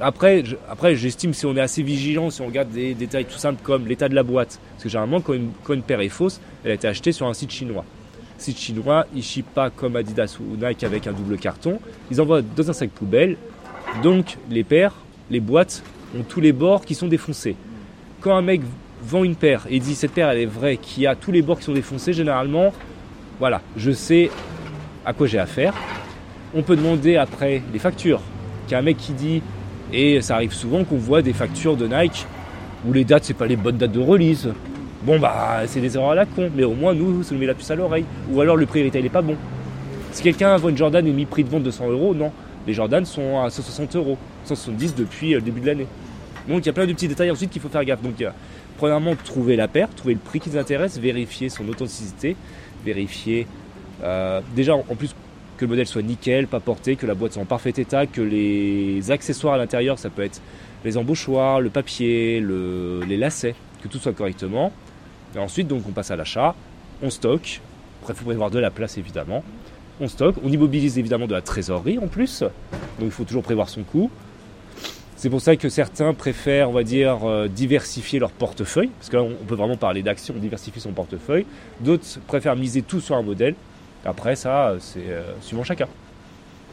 [0.00, 3.60] après après j'estime si on est assez vigilant si on regarde des détails tout simples
[3.62, 6.74] comme l'état de la boîte parce que généralement quand une, paire est fausse elle a
[6.74, 7.84] été achetée sur un site chinois
[8.38, 11.78] site chinois, ils shippent pas comme Adidas ou Nike avec un double carton.
[12.10, 13.36] Ils envoient dans un sac poubelle.
[14.02, 14.94] Donc les paires,
[15.30, 15.82] les boîtes
[16.18, 17.56] ont tous les bords qui sont défoncés.
[18.20, 18.62] Quand un mec
[19.02, 21.58] vend une paire et dit cette paire elle est vraie, qui a tous les bords
[21.58, 22.72] qui sont défoncés, généralement,
[23.38, 24.30] voilà, je sais
[25.04, 25.74] à quoi j'ai affaire.
[26.54, 28.20] On peut demander après les factures.
[28.66, 29.42] Qu'il a un mec qui dit,
[29.92, 32.26] et ça arrive souvent qu'on voit des factures de Nike
[32.86, 34.48] où les dates c'est pas les bonnes dates de release.
[35.02, 37.46] Bon bah c'est des erreurs à la con, mais au moins nous ça nous met
[37.46, 38.04] la puce à l'oreille.
[38.30, 39.36] Ou alors le prix retail est pas bon.
[40.12, 42.32] Si quelqu'un vend une Jordan et mis prix de vente de 100 euros, non.
[42.66, 45.86] Les Jordan sont à 160 euros, 170 depuis euh, le début de l'année.
[46.48, 48.02] Donc il y a plein de petits détails ensuite qu'il faut faire gaffe.
[48.02, 48.32] Donc a,
[48.76, 52.36] premièrement trouver la paire, trouver le prix qui nous intéresse, vérifier son authenticité,
[52.84, 53.46] vérifier
[54.02, 55.14] euh, déjà en plus
[55.56, 58.20] que le modèle soit nickel, pas porté, que la boîte soit en parfait état, que
[58.20, 60.40] les accessoires à l'intérieur, ça peut être
[60.84, 64.72] les embauchoirs, le papier, le- les lacets, que tout soit correctement.
[65.34, 66.54] Et ensuite, donc, on passe à l'achat,
[67.02, 67.60] on stocke.
[68.02, 69.42] Après, il faut prévoir de la place, évidemment.
[69.98, 72.50] on stocke, on immobilise évidemment de la trésorerie en plus, donc
[73.06, 74.10] il faut toujours prévoir son coût.
[75.16, 79.16] C'est pour ça que certains préfèrent, on va dire, euh, diversifier leur portefeuille, parce que
[79.16, 81.46] là on peut vraiment parler d'action, diversifier son portefeuille.
[81.80, 83.54] D'autres préfèrent miser tout sur un modèle.
[84.06, 85.86] Après ça, c'est euh, suivant chacun.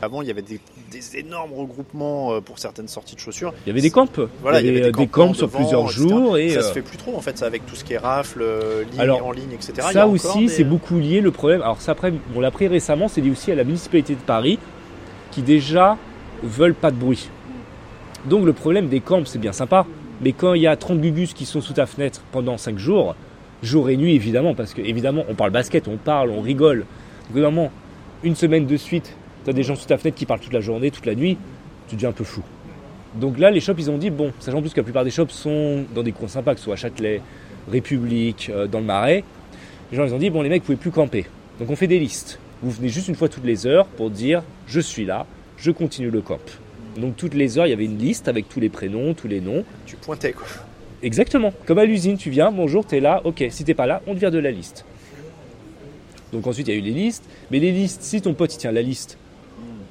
[0.02, 0.60] Avant, il y avait des,
[0.92, 3.54] des énormes regroupements euh, pour certaines sorties de chaussures.
[3.66, 4.06] Il y avait des camps,
[4.42, 5.98] Voilà, il y avait, des, euh, des camps camps sur devant, plusieurs etc.
[5.98, 7.98] jours et ça se fait plus trop en fait, ça avec tout ce qui est
[7.98, 8.44] rafle,
[8.92, 9.72] ligne Alors, en ligne, etc.
[9.76, 11.22] Il y a Ça aussi, des- c'est beaucoup lié.
[11.22, 14.14] Le problème, alors ça après, on l'a pris récemment, c'est lié aussi à la municipalité
[14.16, 14.60] de Paris,
[15.32, 15.98] qui déjà
[16.44, 17.30] veulent pas de bruit.
[18.26, 19.86] Donc le problème des camps, c'est bien sympa,
[20.22, 23.16] mais quand il y a 30 gugus qui sont sous ta fenêtre pendant 5 jours,
[23.62, 26.86] jour et nuit évidemment, parce que évidemment on parle basket, on parle, on rigole.
[27.32, 27.72] Donc
[28.24, 30.62] une semaine de suite, tu as des gens sous ta fenêtre qui parlent toute la
[30.62, 31.38] journée, toute la nuit,
[31.88, 32.42] tu deviens un peu fou.
[33.16, 35.12] Donc là, les shops, ils ont dit, bon, sachant en plus que la plupart des
[35.12, 37.22] shops sont dans des coins sympas, que ce soit à Châtelet,
[37.70, 39.24] République, euh, dans le Marais,
[39.92, 41.26] les gens, ils ont dit, bon, les mecs, vous pouvez plus camper.
[41.60, 42.40] Donc on fait des listes.
[42.64, 45.26] Vous venez juste une fois toutes les heures pour dire, je suis là,
[45.58, 46.40] je continue le camp.
[46.98, 49.42] Donc toutes les heures, il y avait une liste avec tous les prénoms, tous les
[49.42, 49.64] noms.
[49.86, 50.48] Tu pointais quoi.
[51.04, 51.54] Exactement.
[51.66, 53.44] Comme à l'usine, tu viens, bonjour, t'es là, ok.
[53.50, 54.86] Si t'es pas là, on te vire de la liste.
[56.34, 57.24] Donc ensuite, il y a eu les listes.
[57.52, 59.18] Mais les listes, si ton pote tient la liste,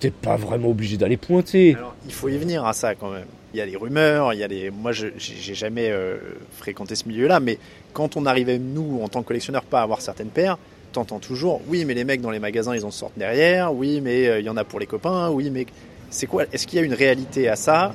[0.00, 1.76] t'es pas vraiment obligé d'aller pointer.
[2.04, 3.26] Il faut y venir à ça quand même.
[3.54, 4.70] Il y a les rumeurs, il y a les.
[4.70, 6.16] Moi, je j'ai jamais euh,
[6.52, 7.58] fréquenté ce milieu-là, mais
[7.92, 10.58] quand on arrivait nous en tant que collectionneur pas à avoir certaines paires,
[10.92, 11.60] t'entends toujours.
[11.68, 13.72] Oui, mais les mecs dans les magasins, ils en sortent derrière.
[13.72, 15.30] Oui, mais euh, il y en a pour les copains.
[15.30, 15.66] Oui, mais
[16.10, 17.94] c'est quoi Est-ce qu'il y a une réalité à ça?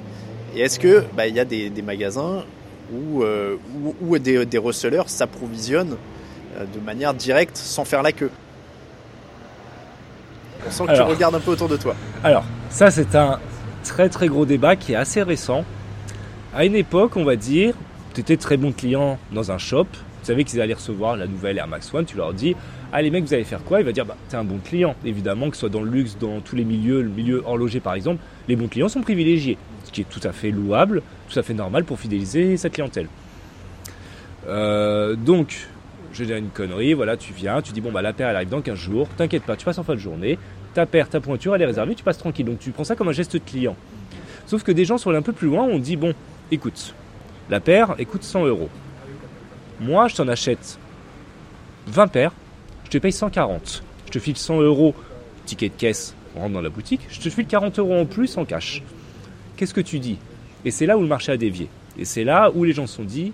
[0.55, 2.45] Et est-ce que bah, y a des, magasins
[2.93, 5.97] où, euh, où, où des, des receleurs s'approvisionnent
[6.73, 8.31] de manière directe sans faire la queue
[10.67, 11.07] On sent que Alors.
[11.07, 11.95] tu regardes un peu autour de toi.
[12.23, 13.39] Alors, ça c'est un
[13.83, 15.63] très très gros débat qui est assez récent.
[16.55, 17.75] À une époque, on va dire,
[18.13, 21.57] tu étais très bon client dans un shop, tu savais qu'ils allaient recevoir la nouvelle
[21.57, 22.55] Air Max One, tu leur dis,
[22.91, 23.79] ah les mecs, vous allez faire quoi?
[23.79, 24.95] Il va dire, bah t'es un bon client.
[25.05, 27.93] Évidemment, que ce soit dans le luxe, dans tous les milieux, le milieu horloger par
[27.93, 31.43] exemple, les bons clients sont privilégiés, ce qui est tout à fait louable, tout à
[31.43, 33.07] fait normal pour fidéliser sa clientèle.
[34.47, 35.67] Euh, donc,
[36.13, 38.36] je vais dire une connerie, voilà, tu viens, tu dis, bon bah la paire elle
[38.36, 40.38] arrive dans 15 jours, t'inquiète pas, tu passes en fin de journée,
[40.74, 42.46] ta paire, ta pointure, elle est réservée, tu passes tranquille.
[42.46, 43.76] Donc tu prends ça comme un geste de client.
[44.46, 46.13] Sauf que des gens sont allés un peu plus loin, on dit bon,
[46.52, 46.93] écoute,
[47.50, 48.70] la paire, elle coûte 100 euros.
[49.80, 50.80] Moi, je t'en achète
[51.88, 52.32] 20 paires,
[52.86, 53.84] je te paye 140.
[54.06, 54.96] Je te file 100 euros,
[55.46, 58.38] ticket de caisse, on rentre dans la boutique, je te file 40 euros en plus
[58.38, 58.82] en cash.
[59.58, 60.17] Qu'est-ce que tu dis?
[60.63, 61.67] Et c'est là où le marché a dévié.
[61.98, 63.34] Et c'est là où les gens se sont dit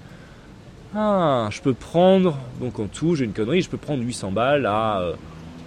[0.96, 4.68] ah, je peux prendre, donc en tout, j'ai une connerie, je peux prendre 800 balles
[4.68, 5.14] à, euh,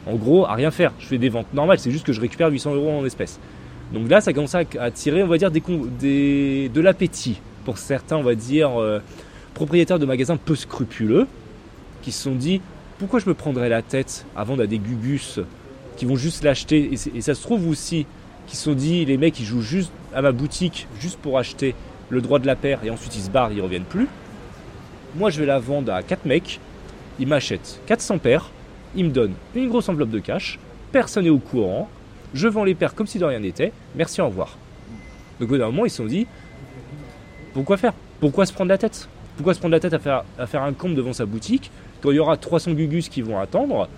[0.06, 0.92] en gros, à rien faire.
[1.00, 3.40] Je fais des ventes normales, c'est juste que je récupère 800 euros en espèces.
[3.92, 8.16] Donc là, ça commence à à tirer, on va dire, des, de l'appétit pour certains,
[8.16, 9.00] on va dire, euh,
[9.54, 11.26] propriétaires de magasins peu scrupuleux,
[12.02, 12.60] qui se sont dit,
[12.98, 15.40] pourquoi je me prendrais la tête à vendre à des gugus
[15.96, 16.90] qui vont juste l'acheter?
[16.92, 18.06] Et, et ça se trouve aussi,
[18.46, 21.74] qui se sont dit, les mecs, ils jouent juste à ma boutique, juste pour acheter
[22.10, 24.06] le droit de la paire, et ensuite ils se barrent, ils reviennent plus.
[25.16, 26.60] Moi, je vais la vendre à 4 mecs,
[27.18, 28.50] ils m'achètent 400 paires,
[28.94, 30.58] ils me donnent une grosse enveloppe de cash,
[30.92, 31.88] personne n'est au courant,
[32.34, 34.58] je vends les paires comme si de rien n'était, merci, au revoir.
[35.40, 36.26] Donc au d'un moment, ils se sont dit,
[37.54, 37.94] pourquoi faire?
[38.20, 39.08] Pourquoi se prendre la tête?
[39.36, 41.70] Pourquoi se prendre la tête à faire, à faire un compte devant sa boutique
[42.02, 43.88] quand il y aura 300 gugus qui vont attendre?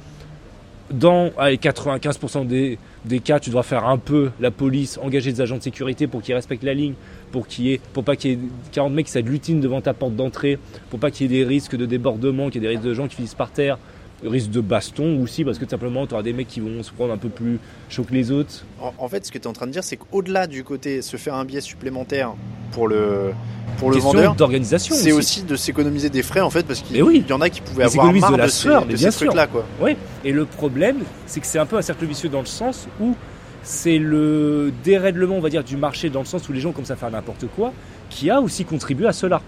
[0.90, 5.40] Dans allez, 95% des, des cas, tu devras faire un peu la police, engager des
[5.40, 6.94] agents de sécurité pour qu'ils respectent la ligne,
[7.30, 8.38] pour qu'il pour pas qu'il y ait
[8.72, 10.58] 40 mecs qui s'agglutinent devant ta porte d'entrée,
[10.90, 12.94] pour pas qu'il y ait des risques de débordement, qu'il y ait des risques de
[12.94, 13.78] gens qui finissent par terre,
[14.24, 16.90] risque de baston aussi, parce que tout simplement, tu auras des mecs qui vont se
[16.92, 18.64] prendre un peu plus chaud que les autres.
[18.80, 21.02] En, en fait, ce que tu es en train de dire, c'est qu'au-delà du côté
[21.02, 22.32] se faire un billet supplémentaire
[22.72, 23.32] pour le,
[23.78, 25.40] pour le vendeur, d'organisation c'est aussi.
[25.40, 27.24] aussi de s'économiser des frais en fait, parce qu'il oui.
[27.28, 29.10] y en a qui pouvaient avoir marre de de, la ces, sueur, de ces bien
[29.10, 29.26] sûr.
[29.26, 29.46] trucs-là.
[29.46, 29.64] quoi.
[29.80, 29.96] Ouais.
[30.24, 33.14] Et le problème, c'est que c'est un peu un cercle vicieux dans le sens où
[33.62, 36.90] c'est le dérèglement, on va dire, du marché dans le sens où les gens commencent
[36.90, 37.72] à faire n'importe quoi,
[38.10, 39.42] qui a aussi contribué à cela.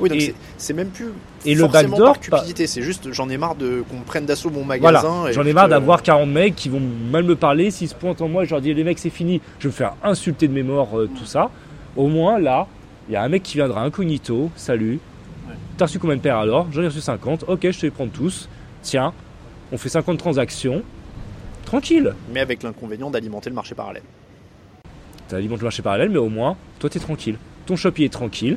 [0.00, 0.20] Oui, donc
[0.58, 1.08] c'est- même plus
[1.44, 4.50] et le backdoor, par cupidité, c'est juste j'en ai marre de qu'on me prenne d'assaut
[4.50, 5.30] mon magasin.
[5.32, 6.80] j'en ai marre d'avoir 40 mecs qui vont
[7.10, 9.40] mal me parler, s'ils se pointent en moi, je leur dis les mecs c'est fini,
[9.58, 11.50] je vais me faire insulter de mes morts, euh, tout ça.
[11.96, 12.66] Au moins là,
[13.08, 15.00] il y a un mec qui viendra incognito, salut,
[15.76, 16.66] t'as reçu combien de paires alors?
[16.72, 18.48] J'en ai reçu 50, ok je te les prends tous,
[18.82, 19.12] tiens,
[19.72, 20.82] on fait 50 transactions,
[21.64, 22.14] tranquille.
[22.32, 24.02] Mais avec l'inconvénient d'alimenter le marché parallèle.
[25.28, 27.36] T'as alimenté le marché parallèle, mais au moins, toi t'es tranquille.
[27.66, 28.56] Ton shop il est tranquille,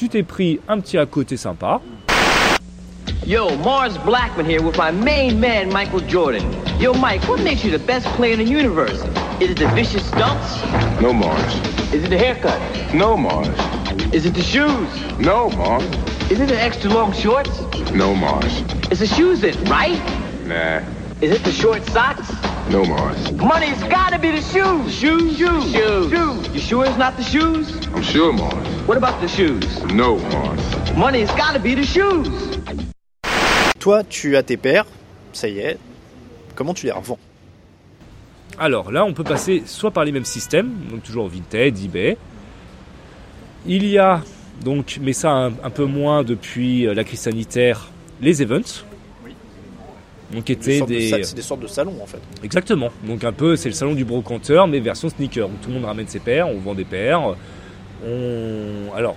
[0.00, 1.82] tu t'es pris un petit à côté sympa,
[3.26, 6.42] Yo, Mars Blackman here with my main man, Michael Jordan.
[6.80, 9.04] Yo, Mike, what makes you the best player in the universe?
[9.40, 10.62] Is it the vicious stunts?
[11.02, 11.54] No, Mars.
[11.92, 12.58] Is it the haircut?
[12.94, 13.48] No, Mars.
[14.14, 14.88] Is it the shoes?
[15.18, 15.84] No, Mars.
[16.30, 17.60] Is it the extra long shorts?
[17.92, 18.62] No, Mars.
[18.90, 20.00] It's the shoes, it, right?
[20.46, 20.80] Nah.
[21.20, 22.32] Is it the short socks?
[22.70, 23.32] No, Mars.
[23.32, 24.94] Money's gotta be the shoes.
[24.94, 26.10] Shoes, shoes, shoes.
[26.10, 26.48] Shoes.
[26.54, 27.86] You sure it's not the shoes?
[27.88, 28.79] I'm sure, Mars.
[28.90, 29.84] What about the shoes?
[29.94, 30.18] No.
[30.96, 32.26] Money's gotta be the shoes.
[33.78, 34.84] Toi, tu as tes paires,
[35.32, 35.78] ça y est.
[36.56, 37.16] Comment tu les revends?
[38.58, 42.16] Alors là, on peut passer soit par les mêmes systèmes, donc toujours Vinted, eBay.
[43.64, 44.22] Il y a
[44.64, 48.82] donc, mais ça un, un peu moins depuis euh, la crise sanitaire, les events.
[50.32, 52.18] Donc Des étaient de des sa- C'est des sortes de salons en fait.
[52.42, 52.88] exactement.
[53.04, 55.46] Donc un peu, c'est le salon du brocanteur, mais version sneaker.
[55.48, 57.36] Où tout le monde ramène ses paires, on vend des paires.
[58.02, 59.16] Alors,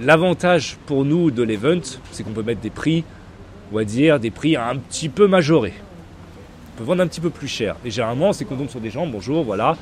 [0.00, 1.80] l'avantage pour nous de l'event,
[2.10, 3.04] c'est qu'on peut mettre des prix,
[3.72, 5.74] on va dire, des prix un petit peu majorés.
[6.74, 7.76] On peut vendre un petit peu plus cher.
[7.84, 9.76] Et généralement, c'est qu'on tombe sur des gens, bonjour, voilà.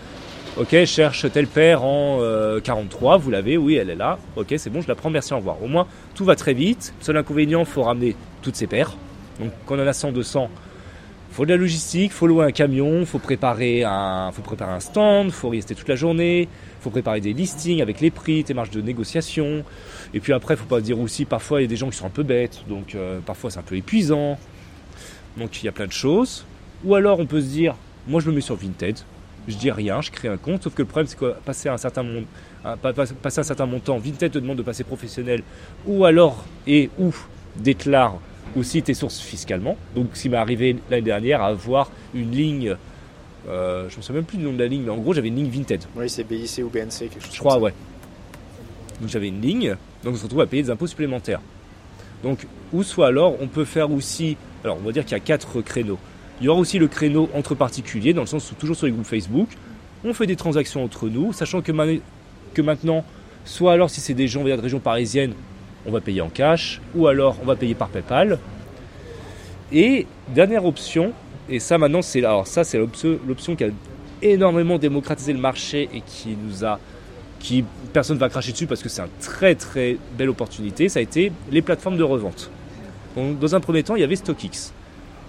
[0.56, 4.18] Ok, cherche telle paire en euh, 43, vous l'avez, oui, elle est là.
[4.34, 5.62] Ok, c'est bon, je la prends, merci, au revoir.
[5.62, 6.94] Au moins, tout va très vite.
[7.00, 8.96] Seul inconvénient, faut ramener toutes ces paires.
[9.38, 10.50] Donc, quand on en a 100, 200,
[11.30, 15.30] faut de la logistique, faut louer un camion, faut préparer un, faut préparer un stand,
[15.30, 16.48] faut rester toute la journée,
[16.80, 19.64] faut préparer des listings avec les prix, tes marges de négociation.
[20.14, 22.06] Et puis après, faut pas dire aussi, parfois il y a des gens qui sont
[22.06, 24.38] un peu bêtes, donc euh, parfois c'est un peu épuisant.
[25.36, 26.44] Donc il y a plein de choses.
[26.84, 27.74] Ou alors on peut se dire,
[28.06, 28.98] moi je me mets sur Vinted,
[29.48, 31.76] je dis rien, je crée un compte, sauf que le problème c'est que passer un
[31.78, 32.04] certain
[33.66, 35.42] montant, Vinted te demande de passer professionnel,
[35.86, 37.14] ou alors et ou
[37.56, 38.18] déclare
[38.56, 39.76] aussi tes sources fiscalement.
[39.94, 42.76] Donc, ce qui m'est arrivé l'année dernière à avoir une ligne,
[43.48, 45.14] euh, je ne me souviens même plus du nom de la ligne, mais en gros,
[45.14, 45.82] j'avais une ligne Vinted.
[45.96, 47.72] Oui, c'est BIC ou BNC, quelque chose Je crois, ouais.
[49.00, 51.40] Donc, j'avais une ligne, donc on se retrouve à payer des impôts supplémentaires.
[52.22, 55.20] Donc, ou soit alors, on peut faire aussi, alors on va dire qu'il y a
[55.20, 55.98] quatre créneaux.
[56.40, 58.92] Il y aura aussi le créneau entre particuliers, dans le sens où toujours sur les
[58.92, 59.48] groupes Facebook,
[60.04, 61.86] on fait des transactions entre nous, sachant que, ma-
[62.54, 63.04] que maintenant,
[63.44, 65.32] soit alors si c'est des gens de région parisienne,
[65.86, 68.38] on va payer en cash, ou alors on va payer par PayPal.
[69.72, 71.12] Et dernière option,
[71.48, 73.68] et ça maintenant c'est alors ça c'est l'option qui a
[74.22, 76.78] énormément démocratisé le marché et qui nous a
[77.38, 81.02] qui personne va cracher dessus parce que c'est une très très belle opportunité, ça a
[81.02, 82.50] été les plateformes de revente.
[83.16, 84.72] Donc, dans un premier temps, il y avait StockX.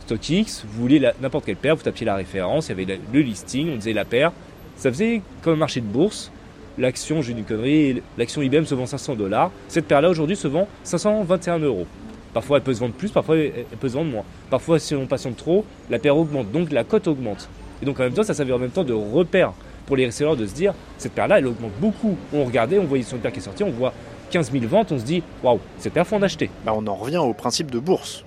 [0.06, 3.72] StockX, vous voulez n'importe quelle paire, vous tapiez la référence, il y avait le listing,
[3.74, 4.32] on disait la paire.
[4.76, 6.32] Ça faisait comme un marché de bourse.
[6.78, 9.52] L'action, j'ai une connerie, l'action IBM se vend 500 dollars.
[9.68, 11.88] Cette paire-là aujourd'hui se vend 521 euros.
[12.34, 14.24] Parfois elle peut se vendre plus, parfois elle peut se vendre moins.
[14.50, 17.50] Parfois si on patiente trop, la paire augmente, donc la cote augmente.
[17.82, 19.54] Et donc en même temps, ça servait en même temps de repère
[19.86, 22.16] pour les resellers de se dire, cette paire-là, elle augmente beaucoup.
[22.34, 23.94] On regardait, on voyait son paire qui est sortie, on voit
[24.30, 26.52] 15 000 ventes, on se dit, waouh, cette paire, faut en acheter.
[26.66, 28.24] Bah, on en revient au principe de bourse.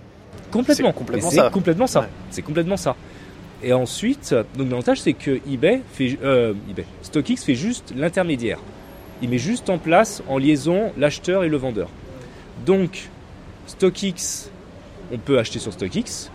[0.50, 0.88] Complètement.
[0.88, 1.50] C'est complètement ça.
[1.50, 2.00] complètement ça.
[2.00, 2.06] Ouais.
[2.30, 2.96] C'est complètement ça.
[3.62, 8.58] Et ensuite, donc l'avantage c'est que eBay fait, euh, eBay, StockX fait juste l'intermédiaire.
[9.22, 11.88] Il met juste en place en liaison l'acheteur et le vendeur.
[12.66, 13.08] Donc
[13.66, 14.50] StockX,
[15.12, 16.30] on peut acheter sur StockX.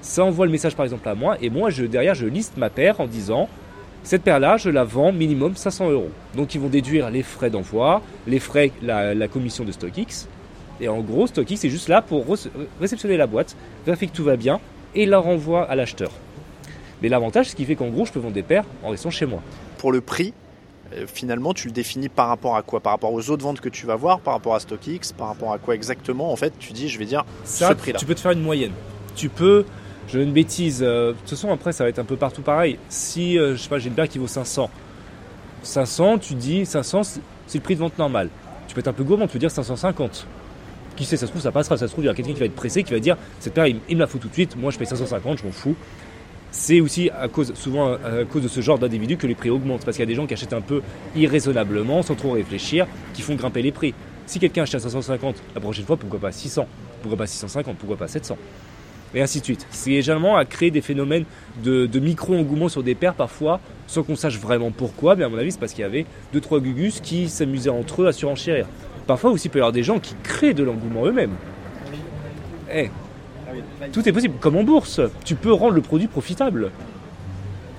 [0.00, 2.70] Ça envoie le message par exemple à moi et moi je derrière je liste ma
[2.70, 3.48] paire en disant
[4.02, 6.10] cette paire-là, je la vends minimum 500 euros.
[6.34, 10.26] Donc ils vont déduire les frais d'envoi, les frais, la, commission de StockX.
[10.80, 12.24] Et en gros, StockX est juste là pour
[12.80, 14.60] réceptionner la boîte, vérifier que tout va bien
[14.94, 16.10] et la renvoie à l'acheteur.
[17.02, 19.10] Mais l'avantage, c'est ce qui fait qu'en gros, je peux vendre des paires en restant
[19.10, 19.42] chez moi.
[19.76, 20.32] Pour le prix,
[21.06, 22.80] finalement, tu le définis par rapport à quoi?
[22.80, 25.52] Par rapport aux autres ventes que tu vas voir, par rapport à StockX, par rapport
[25.52, 26.32] à quoi exactement?
[26.32, 27.98] En fait, tu dis, je vais dire Ça, ce prix-là.
[27.98, 28.72] tu peux te faire une moyenne.
[29.14, 29.64] Tu peux,
[30.08, 32.42] je veux une bêtise, euh, de toute façon, après, ça va être un peu partout
[32.42, 32.78] pareil.
[32.88, 34.70] Si, euh, je sais pas, j'ai une paire qui vaut 500.
[35.62, 37.20] 500, tu dis 500, c'est
[37.54, 38.28] le prix de vente normal.
[38.66, 40.26] Tu peux être un peu gourmand, tu peux dire 550.
[40.96, 41.76] Qui sait, ça se trouve, ça passera.
[41.76, 43.54] Ça se trouve, il y a quelqu'un qui va être pressé, qui va dire cette
[43.54, 44.56] paire, il, il me la faut tout de suite.
[44.56, 45.76] Moi, je paye 550, je m'en fous.
[46.52, 49.84] C'est aussi à cause, souvent à cause de ce genre d'individus que les prix augmentent.
[49.84, 50.82] Parce qu'il y a des gens qui achètent un peu
[51.14, 53.94] irraisonnablement, sans trop réfléchir, qui font grimper les prix.
[54.26, 56.66] Si quelqu'un achète à 550, la prochaine fois, pourquoi pas 600
[57.02, 58.36] Pourquoi pas 650 Pourquoi pas 700
[59.14, 59.66] Et ainsi de suite.
[59.70, 61.24] C'est généralement à créer des phénomènes
[61.64, 65.16] de, de micro-engouement sur des paires parfois, sans qu'on sache vraiment pourquoi.
[65.16, 68.06] Mais à mon avis, c'est parce qu'il y avait 2-3 gugus qui s'amusaient entre eux
[68.06, 68.66] à surenchérir.
[69.06, 71.34] Parfois aussi, il peut y avoir des gens qui créent de l'engouement eux-mêmes.
[72.72, 72.88] Eh,
[73.92, 74.34] tout est possible.
[74.40, 76.70] Comme en bourse, tu peux rendre le produit profitable.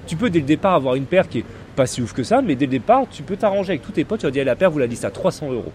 [0.08, 2.42] Tu peux dès le départ avoir une paire qui est pas si ouf que ça,
[2.42, 4.20] mais dès le départ, tu peux t'arranger avec tous tes potes.
[4.20, 5.72] Tu vas dire la paire, vous la liste à 300 euros.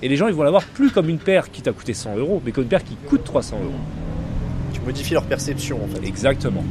[0.00, 2.40] Et les gens, ils vont l'avoir plus comme une paire qui t'a coûté 100 euros,
[2.44, 3.72] mais comme une paire qui coûte 300 euros.
[4.72, 6.06] Tu modifies leur perception, en fait.
[6.06, 6.62] Exactement.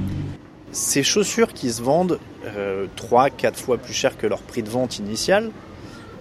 [0.72, 2.20] Ces chaussures qui se vendent
[2.96, 5.50] 3-4 fois plus cher que leur prix de vente initial,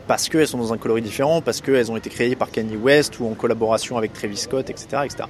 [0.08, 3.20] parce qu'elles sont dans un coloris différent, parce qu'elles ont été créées par Kanye West
[3.20, 5.02] ou en collaboration avec Travis Scott, etc.
[5.04, 5.24] etc.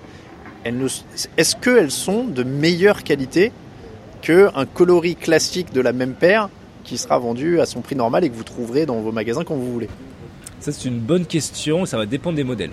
[1.37, 3.53] Est-ce qu'elles sont de meilleure qualité
[4.23, 6.49] qu'un coloris classique de la même paire
[6.85, 9.55] qui sera vendu à son prix normal et que vous trouverez dans vos magasins quand
[9.55, 9.89] vous voulez?
[10.61, 11.85] Ça, c'est une bonne question.
[11.87, 12.73] Ça va dépendre des modèles.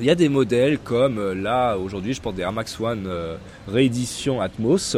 [0.00, 3.04] Il y a des modèles comme euh, là, aujourd'hui, je porte des Air Max One
[3.06, 3.36] euh,
[3.68, 4.96] réédition Atmos,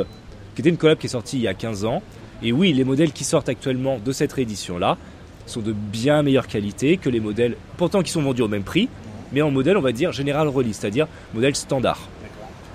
[0.55, 2.03] qui était une collab qui est sortie il y a 15 ans.
[2.43, 4.97] Et oui, les modèles qui sortent actuellement de cette réédition-là
[5.45, 8.89] sont de bien meilleure qualité que les modèles, pourtant qui sont vendus au même prix,
[9.33, 12.01] mais en modèle, on va dire général release, c'est-à-dire modèle standard.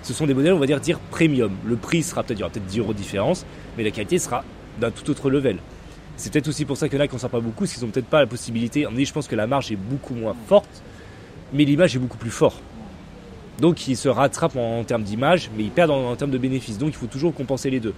[0.04, 1.52] Ce sont des modèles, on va dire, dire premium.
[1.66, 3.46] Le prix sera peut-être, il y aura peut-être 10 euros de différence,
[3.78, 4.44] mais la qualité sera
[4.80, 5.58] d'un tout autre level.
[6.18, 7.92] C'est peut-être aussi pour ça que là, qu'on ne sort pas beaucoup, parce qu'ils n'ont
[7.92, 8.88] peut-être pas la possibilité.
[8.88, 10.82] On dit, je pense que la marge est beaucoup moins forte,
[11.54, 12.62] mais l'image est beaucoup plus forte.
[13.60, 16.38] Donc ils se rattrapent en, en termes d'image, mais ils perdent en, en termes de
[16.38, 16.78] bénéfices.
[16.78, 17.94] Donc il faut toujours compenser les deux.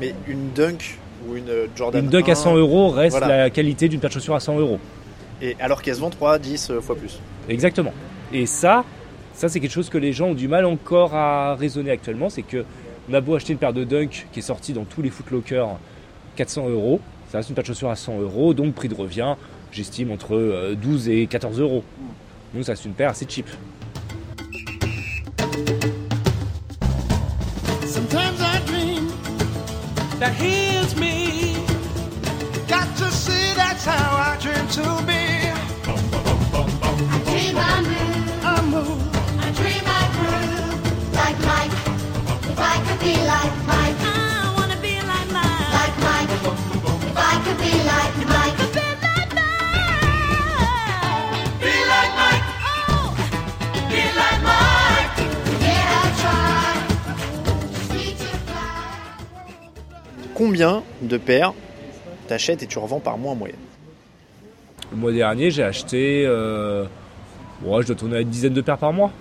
[0.00, 0.98] Mais une Dunk
[1.28, 3.36] ou une Jordan Une Dunk à 1, 100 euros reste voilà.
[3.36, 4.80] la qualité d'une paire de chaussures à 100 euros.
[5.44, 7.20] Et alors qu'elle se vend 3, 10 fois plus.
[7.50, 7.92] Exactement.
[8.32, 8.82] Et ça,
[9.34, 12.30] ça c'est quelque chose que les gens ont du mal encore à raisonner actuellement.
[12.30, 12.64] C'est que
[13.10, 15.76] on a beau acheter une paire de Dunk qui est sortie dans tous les footlockers
[16.36, 16.98] 400 euros,
[17.30, 19.34] ça reste une paire de chaussures à 100 euros, donc prix de revient,
[19.70, 21.84] j'estime entre euh, 12 et 14 euros.
[22.54, 23.46] Donc ça reste une paire assez cheap.
[27.84, 29.10] Sometimes I dream
[30.20, 31.54] that heals me.
[32.66, 35.33] Got to see that's how I dream to be.
[60.34, 61.54] Combien de paires
[62.26, 63.56] t'achètes et tu revends par mois en moyenne?
[64.90, 66.86] Le mois dernier, j'ai acheté, euh,
[67.62, 69.12] ouais, je dois tourner à une dizaine de paires par mois.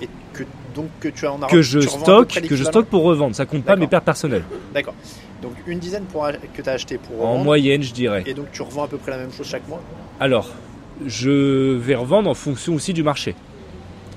[0.00, 0.44] Et que
[0.74, 3.34] donc que tu as en Que je stocke, que je stocke pour revendre.
[3.36, 4.44] Ça compte pas mes paires personnelles.
[4.74, 4.94] D'accord.
[5.42, 7.44] Donc une dizaine pour que tu as acheté pour En revendre.
[7.44, 8.22] moyenne, je dirais.
[8.26, 9.82] Et donc tu revends à peu près la même chose chaque mois
[10.20, 10.50] Alors,
[11.06, 13.34] je vais revendre en fonction aussi du marché.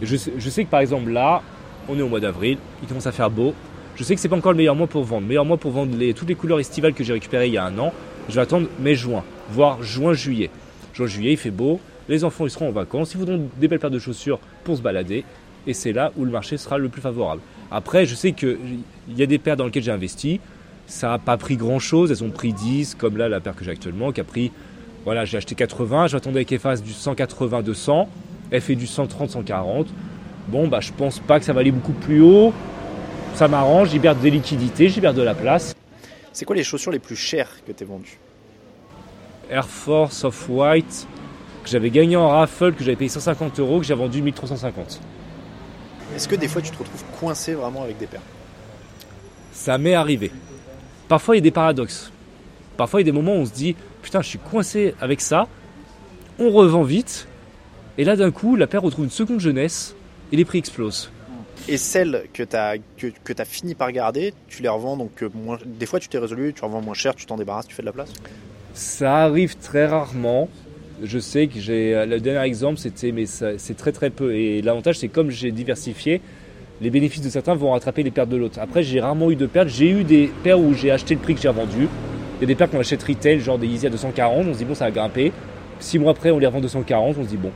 [0.01, 1.41] Je sais, je sais que par exemple là,
[1.89, 3.53] on est au mois d'avril, il commence à faire beau.
[3.95, 5.21] Je sais que c'est pas encore le meilleur mois pour vendre.
[5.21, 7.57] Le meilleur mois pour vendre les, toutes les couleurs estivales que j'ai récupérées il y
[7.57, 7.93] a un an,
[8.29, 10.49] je vais attendre mai-juin, voire juin-juillet.
[10.93, 11.79] Juin-juillet, il fait beau,
[12.09, 14.81] les enfants ils seront en vacances, ils voudront des belles paires de chaussures pour se
[14.81, 15.23] balader,
[15.67, 17.41] et c'est là où le marché sera le plus favorable.
[17.71, 18.57] Après, je sais qu'il
[19.15, 20.39] y a des paires dans lesquelles j'ai investi,
[20.87, 23.63] ça n'a pas pris grand chose, elles ont pris 10, comme là la paire que
[23.63, 24.51] j'ai actuellement, qui a pris
[25.03, 28.07] voilà, j'ai acheté 80, j'attendais qu'elle fasse du 180-200,
[28.49, 29.85] elle fait du 130-140.
[30.47, 32.53] Bon, bah je pense pas que ça va aller beaucoup plus haut.
[33.35, 35.75] Ça m'arrange, j'y perds des liquidités, j'y perds de la place.
[36.33, 38.17] C'est quoi les chaussures les plus chères que tu vendues?
[39.49, 41.07] Air Force Off-White,
[41.65, 45.01] que j'avais gagné en raffle, que j'avais payé 150 euros, que j'ai vendu 1350.
[46.15, 48.21] Est-ce que des fois tu te retrouves coincé vraiment avec des paires
[49.51, 50.31] Ça m'est arrivé.
[51.07, 52.11] Parfois, il y a des paradoxes.
[52.77, 55.21] Parfois, il y a des moments où on se dit Putain, je suis coincé avec
[55.21, 55.47] ça.
[56.37, 57.27] On revend vite.
[57.97, 59.95] Et là, d'un coup, la paire retrouve une seconde jeunesse
[60.31, 61.11] et les prix explosent.
[61.67, 65.23] Et celles que tu as, que, que as fini par garder, tu les revends donc
[65.23, 65.57] euh, moins.
[65.65, 67.87] Des fois tu t'es résolu, tu revends moins cher, tu t'en débarrasses, tu fais de
[67.87, 68.11] la place?
[68.75, 70.49] Ça arrive très rarement.
[71.03, 72.05] Je sais que j'ai.
[72.05, 73.11] Le dernier exemple, c'était.
[73.11, 74.33] Mais c'est très très peu.
[74.33, 76.21] Et l'avantage, c'est comme j'ai diversifié,
[76.81, 78.59] les bénéfices de certains vont rattraper les pertes de l'autre.
[78.59, 79.69] Après, j'ai rarement eu de pertes.
[79.69, 81.87] J'ai eu des paires où j'ai acheté le prix que j'ai revendu.
[82.37, 84.45] Il y a des paires qu'on achète retail, genre des Yeezy à 240.
[84.47, 85.31] On se dit, bon, ça a grimpé.
[85.79, 87.17] Six mois après, on les revend 240.
[87.17, 87.51] On se dit, bon,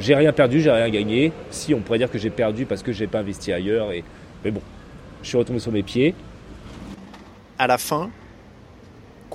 [0.00, 1.32] j'ai rien perdu, j'ai rien gagné.
[1.50, 3.92] Si, on pourrait dire que j'ai perdu parce que j'ai pas investi ailleurs.
[3.92, 4.02] Et...
[4.44, 4.60] Mais bon,
[5.22, 6.14] je suis retombé sur mes pieds.
[7.58, 8.10] À la fin,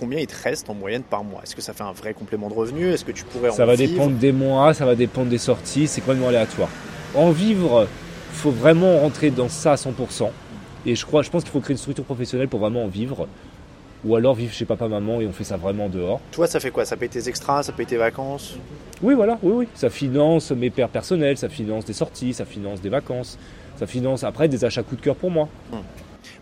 [0.01, 1.41] combien il te reste en moyenne par mois?
[1.43, 2.89] Est-ce que ça fait un vrai complément de revenu?
[2.91, 3.91] Est-ce que tu pourrais Ça en va vivre?
[3.91, 6.69] dépendre des mois, ça va dépendre des sorties, c'est complètement aléatoire.
[7.13, 7.87] En vivre,
[8.33, 10.31] faut vraiment rentrer dans ça à 100%.
[10.87, 13.27] Et je crois, je pense qu'il faut créer une structure professionnelle pour vraiment en vivre.
[14.03, 16.19] Ou alors vivre chez papa maman et on fait ça vraiment dehors.
[16.31, 16.83] Toi, ça fait quoi?
[16.83, 18.55] Ça paye tes extras, ça paye tes vacances?
[19.03, 19.67] Oui, voilà, oui, oui.
[19.75, 23.37] Ça finance mes pères personnels, ça finance des sorties, ça finance des vacances,
[23.77, 25.47] ça finance après des achats coup de cœur pour moi.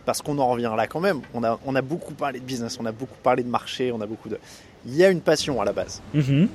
[0.05, 1.21] Parce qu'on en revient là quand même.
[1.33, 4.01] On a, on a beaucoup parlé de business, on a beaucoup parlé de marché, on
[4.01, 4.37] a beaucoup de.
[4.85, 6.01] Il y a une passion à la base.
[6.13, 6.47] Mhm.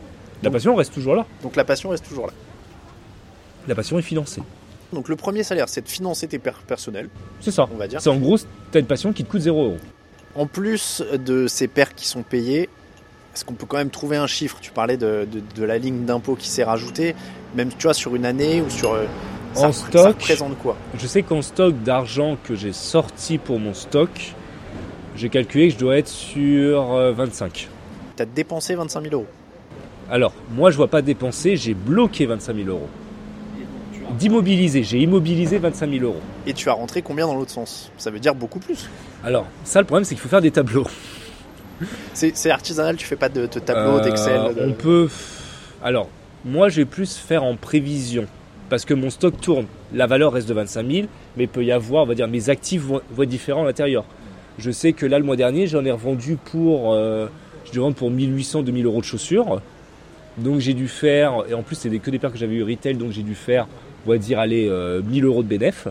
[0.43, 1.27] La passion reste toujours là.
[1.43, 2.33] Donc la passion reste toujours là.
[3.67, 4.43] La passion est financée.
[4.93, 7.09] Donc le premier salaire, c'est de financer tes pères personnels,
[7.41, 7.67] C'est ça.
[7.73, 8.01] on va dire.
[8.01, 8.37] C'est en gros,
[8.71, 9.77] t'as une passion qui te coûte 0 euros.
[10.35, 12.69] En plus de ces paires qui sont payées,
[13.35, 14.59] est-ce qu'on peut quand même trouver un chiffre?
[14.61, 17.17] Tu parlais de, de- de la ligne d'impôt qui s'est rajoutée,
[17.57, 18.93] même tu vois sur une année ou sur.
[18.93, 19.07] euh,
[19.57, 20.07] En ça stock.
[20.17, 24.11] représente quoi Je sais qu'en stock d'argent que j'ai sorti pour mon stock,
[25.17, 27.69] j'ai calculé que je dois être sur euh, 25.
[28.17, 29.27] Tu as dépensé 25 000 euros.
[30.11, 32.89] Alors, moi, je vois pas dépenser, j'ai bloqué 25 000 euros.
[34.19, 36.21] D'immobiliser, j'ai immobilisé 25 000 euros.
[36.47, 37.91] Et tu as rentré combien dans l'autre sens?
[37.97, 38.89] Ça veut dire beaucoup plus.
[39.25, 40.87] Alors, ça, le problème, c'est qu'il faut faire des tableaux.
[42.13, 44.55] C'est c'est artisanal, tu fais pas de, de tableau, Euh, d'Excel.
[44.55, 45.09] de- On peut.
[45.83, 46.09] Alors,
[46.45, 48.27] Moi, je vais plus faire en prévision.
[48.75, 49.67] Parce que mon stock tourne.
[49.93, 51.07] La valeur reste de 25 000,
[51.37, 54.05] mais il peut y avoir, on va dire, mes actifs vont, être différents à l'intérieur.
[54.59, 57.29] Je sais que là, le mois dernier, j'en ai revendu pour, euh,
[57.73, 59.63] je pour 1800, 2000 euros de chaussures.
[60.39, 62.95] Donc j'ai dû faire, et en plus c'est que des paires que j'avais eu retail,
[62.97, 63.69] donc j'ai dû faire,
[64.09, 64.69] on va dire, aller
[65.09, 65.87] 1000 euros de bénéf.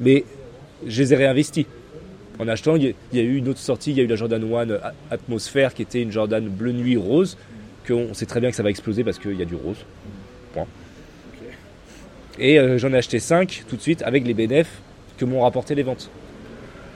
[0.00, 0.26] Mais
[0.86, 1.66] je les ai réinvestis.
[2.38, 4.44] En achetant, il y, a, eu une autre sortie, il y a eu la Jordan
[4.44, 7.38] 1 A- Atmosphère qui était une Jordan bleu nuit rose,
[7.88, 9.78] qu'on sait très bien que ça va exploser parce qu'il y a du rose.
[10.52, 10.66] Point.
[12.40, 14.72] Et euh, j'en ai acheté 5 tout de suite avec les bénéfices
[15.18, 16.10] que m'ont rapporté les ventes.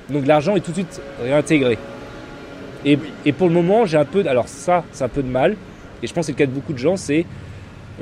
[0.08, 1.78] Donc l'argent est tout de suite réintégré.
[2.86, 2.96] Et,
[3.32, 4.24] pour le moment, j'ai un peu.
[4.26, 5.56] Alors ça, c'est un peu de mal.
[6.02, 6.96] Et je pense que c'est le cas de beaucoup de gens.
[6.96, 7.24] C'est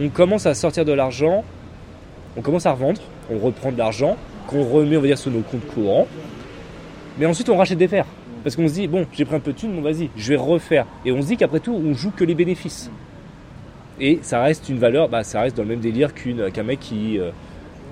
[0.00, 1.44] on commence à sortir de l'argent,
[2.36, 4.16] on commence à revendre, on reprend de l'argent,
[4.46, 6.06] qu'on remet, on va dire, sur nos comptes courants.
[7.18, 8.06] Mais ensuite, on rachète des paires.
[8.42, 10.36] Parce qu'on se dit, bon, j'ai pris un peu de thunes, bon, vas-y, je vais
[10.36, 10.86] refaire.
[11.04, 12.90] Et on se dit qu'après tout, on joue que les bénéfices.
[14.00, 16.80] Et ça reste une valeur, bah, ça reste dans le même délire qu'une- qu'un mec
[16.80, 17.30] qui euh,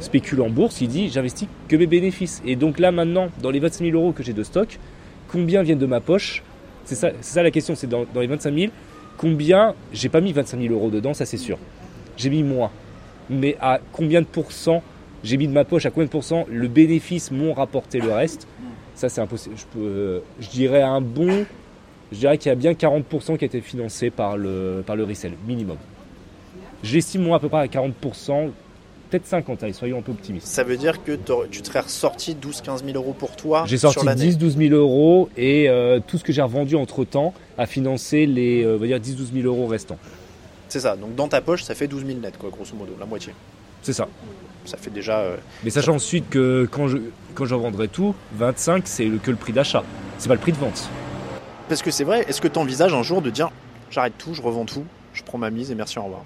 [0.01, 2.43] spécule en bourse, il dit, j'investis que mes bénéfices.
[2.45, 4.79] Et donc là, maintenant, dans les 25 000 euros que j'ai de stock,
[5.29, 6.43] combien viennent de ma poche?
[6.85, 8.73] C'est ça, la question, c'est dans, les 25 000,
[9.17, 11.59] combien, j'ai pas mis 25 000 euros dedans, ça c'est sûr.
[12.17, 12.71] J'ai mis moins.
[13.29, 14.83] Mais à combien de pourcents
[15.23, 18.49] j'ai mis de ma poche, à combien de pourcents le bénéfice m'ont rapporté le reste?
[18.95, 19.55] Ça c'est impossible.
[19.57, 20.21] Je, peux, euh,
[20.51, 21.45] dirais un bon,
[22.11, 25.05] je dirais qu'il y a bien 40% qui a été financé par le, par le
[25.05, 25.77] resell, minimum.
[26.83, 28.51] J'estime moi à peu près à 40%,
[29.11, 30.47] peut-être 50, allez, soyons un peu optimistes.
[30.47, 31.13] Ça veut dire que
[31.51, 34.31] tu te serais ressorti 12-15 000 euros pour toi J'ai sorti l'année.
[34.31, 38.65] 10-12 000 euros et euh, tout ce que j'ai revendu entre temps a financé les
[38.65, 39.99] euh, on va dire 10-12 000 euros restants.
[40.69, 40.97] C'est ça.
[40.97, 43.35] Donc dans ta poche, ça fait 12 000 net, quoi, grosso modo, la moitié.
[43.83, 44.07] C'est ça.
[44.65, 45.19] Ça fait déjà.
[45.21, 46.99] euh, Mais sachant ensuite que quand je,
[47.35, 49.83] quand je vendrai tout, 25 c'est que le prix d'achat.
[50.19, 50.89] C'est pas le prix de vente.
[51.69, 53.51] Parce que c'est vrai, est-ce que tu envisages un jour de dire
[53.91, 56.23] j'arrête tout, je revends tout, je prends ma mise et merci, au revoir?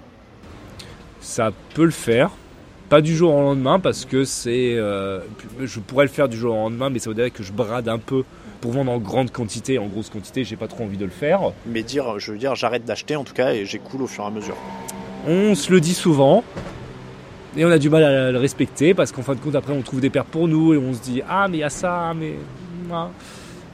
[1.25, 2.29] Ça peut le faire.
[2.87, 4.75] Pas du jour au lendemain parce que c'est.
[4.75, 5.19] euh,
[5.59, 7.97] je pourrais le faire du jour au lendemain, mais ça voudrait que je brade un
[7.97, 8.23] peu
[8.61, 10.43] pour vendre en grande quantité, en grosse quantité.
[10.43, 11.41] J'ai pas trop envie de le faire.
[11.65, 14.27] Mais dire, je veux dire, j'arrête d'acheter en tout cas et j'écoule au fur et
[14.27, 14.55] à mesure.
[15.27, 16.43] On se le dit souvent
[17.57, 19.81] et on a du mal à le respecter parce qu'en fin de compte, après, on
[19.81, 22.13] trouve des paires pour nous et on se dit Ah, mais il y a ça,
[22.15, 22.33] mais.
[22.93, 23.09] ah.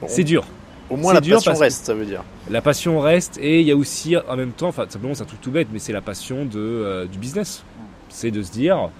[0.00, 0.46] Bon, C'est dur.
[0.90, 2.22] Au moins la dur passion reste, ça veut dire.
[2.50, 5.26] La passion reste et il y a aussi en même temps, enfin simplement c'est un
[5.26, 7.62] truc tout bête, mais c'est la passion de, euh, du business.
[8.10, 8.90] C'est de se dire,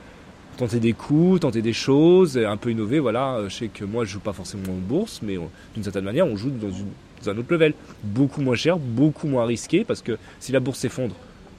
[0.56, 2.98] tenter des coups, tenter des choses, un peu innover.
[2.98, 5.36] Voilà, Euh, je sais que moi je joue pas forcément en bourse, mais
[5.74, 6.92] d'une certaine manière on joue dans, une-
[7.24, 7.74] dans un autre level.
[8.02, 11.14] Beaucoup moins cher, beaucoup moins risqué parce que si la bourse s'effondre,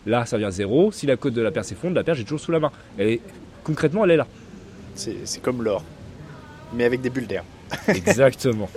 [0.08, 0.92] là ça vient zéro.
[0.92, 2.72] Si la cote de la paire s'effondre, la paire j'ai toujours sous la main.
[2.98, 3.22] Elle est,
[3.64, 4.28] concrètement elle est là.
[4.96, 5.84] C'est comme l'or,
[6.74, 7.44] mais avec des bulles d'air.
[7.88, 8.70] Exactement.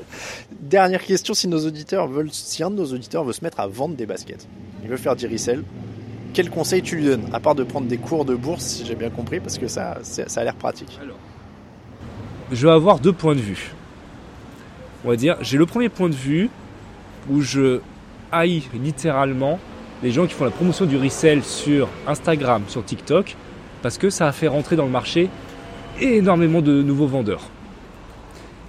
[0.60, 3.66] Dernière question, si nos auditeurs veulent, si un de nos auditeurs veut se mettre à
[3.66, 4.46] vendre des baskets,
[4.82, 5.62] il veut faire du resell,
[6.32, 8.94] quel conseil tu lui donnes À part de prendre des cours de bourse, si j'ai
[8.94, 10.98] bien compris, parce que ça, ça a l'air pratique.
[12.52, 13.72] je vais avoir deux points de vue.
[15.04, 16.50] On va dire, j'ai le premier point de vue
[17.30, 17.80] où je
[18.32, 19.58] haïs littéralement
[20.02, 23.36] les gens qui font la promotion du resell sur Instagram, sur TikTok,
[23.82, 25.30] parce que ça a fait rentrer dans le marché
[26.00, 27.48] énormément de nouveaux vendeurs.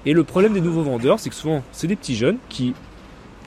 [0.08, 2.74] Et le problème des nouveaux vendeurs, c'est que souvent, c'est des petits jeunes qui,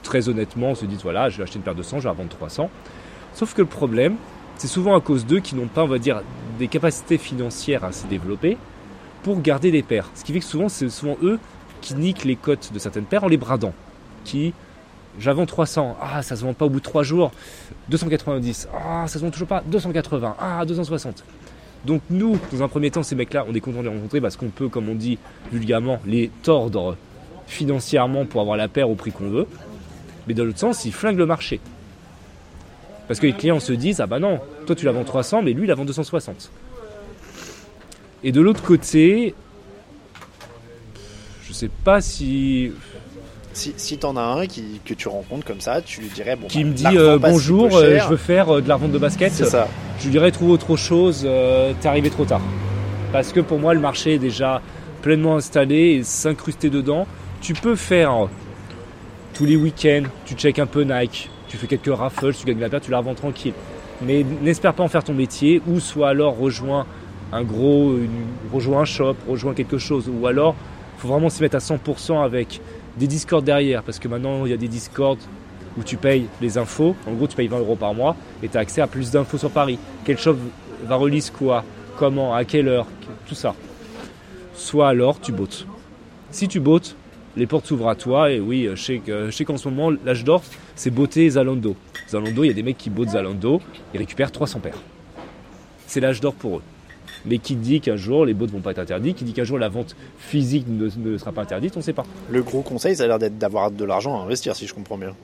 [0.03, 2.13] très honnêtement, se disent voilà, je vais acheter une paire de 100, je vais la
[2.13, 2.69] vendre 300.
[3.33, 4.15] Sauf que le problème,
[4.57, 6.21] c'est souvent à cause d'eux qui n'ont pas, on va dire,
[6.59, 8.59] des capacités financières à se développer
[9.23, 10.11] pour garder les paires.
[10.13, 11.39] Ce qui fait que souvent, c'est souvent eux
[11.81, 13.73] qui niquent les cotes de certaines paires en les bradant.
[14.23, 14.53] Qui,
[15.17, 17.31] j'avance 300, ah, ça se vend pas au bout de 3 jours,
[17.89, 21.23] 290, ah, ça se vend toujours pas, 280, ah, 260.
[21.85, 24.35] Donc nous, dans un premier temps, ces mecs-là, on est content de les rencontrer parce
[24.35, 25.17] qu'on peut, comme on dit
[25.51, 26.95] vulgairement, les tordre
[27.47, 29.47] financièrement pour avoir la paire au prix qu'on veut.
[30.27, 31.59] Mais dans l'autre sens, ils flinguent le marché.
[33.07, 35.53] Parce que les clients se disent, ah bah non, toi tu la vends 300, mais
[35.53, 36.51] lui il la vend 260.
[38.23, 39.33] Et de l'autre côté,
[41.47, 42.71] je sais pas si.
[43.53, 46.47] Si, si t'en as un qui, que tu rencontres comme ça, tu lui dirais bon.
[46.47, 48.97] qui bah, me dit euh, bonjour, euh, je veux faire euh, de la revente de
[48.97, 49.31] basket.
[49.33, 49.67] C'est ça.
[49.99, 51.27] Je lui dirais trouve autre chose,
[51.81, 52.41] t'es arrivé trop tard.
[53.11, 54.61] Parce que pour moi, le marché est déjà
[55.01, 57.05] pleinement installé et s'incruster dedans.
[57.41, 58.27] Tu peux faire
[59.33, 62.69] tous les week-ends, tu check un peu Nike, tu fais quelques raffles, tu gagnes la
[62.69, 63.53] paire, tu la revends tranquille.
[64.01, 66.85] Mais n'espère pas en faire ton métier, ou soit alors rejoins
[67.33, 70.55] un gros, une- rejoins un shop, rejoins quelque chose, ou alors
[71.01, 72.61] faut vraiment s'y mettre à 100% avec
[72.97, 75.17] des discords derrière, parce que maintenant il y a des discords
[75.77, 78.57] où tu payes les infos, en gros tu payes 20 euros par mois et tu
[78.57, 79.79] as accès à plus d'infos sur Paris.
[80.05, 80.35] Quel shop
[80.85, 81.63] va release quoi,
[81.97, 82.87] comment, à quelle heure,
[83.27, 83.55] tout ça.
[84.55, 85.65] Soit alors tu bottes.
[86.29, 86.95] Si tu bottes,
[87.37, 89.95] les portes s'ouvrent à toi et oui, je sais que- je sais qu'en ce moment
[90.05, 90.43] l'âge d'or
[90.75, 91.75] c'est botter Zalando.
[92.09, 93.61] Zalando, il y a des mecs qui bottent Zalando,
[93.93, 94.77] ils récupèrent 300 paires.
[95.87, 96.61] c'est l'âge d'or pour eux.
[97.25, 99.59] Mais qui dit qu'un jour les bots vont pas être interdits, qui dit qu'un jour
[99.59, 102.05] la vente physique ne, ne sera pas interdite, on ne sait pas.
[102.29, 104.97] Le gros conseil, ça a l'air d'être d'avoir de l'argent à investir, si je comprends
[104.97, 105.15] bien.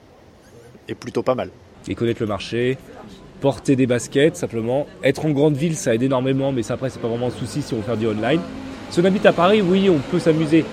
[0.88, 1.50] Et plutôt pas mal.
[1.86, 2.78] Et connaître le marché,
[3.40, 4.86] porter des baskets simplement.
[5.02, 7.62] Être en grande ville, ça aide énormément, mais ça après c'est pas vraiment un souci
[7.62, 8.40] si on veut faire du online.
[8.90, 10.64] Si on habite à Paris, oui, on peut s'amuser.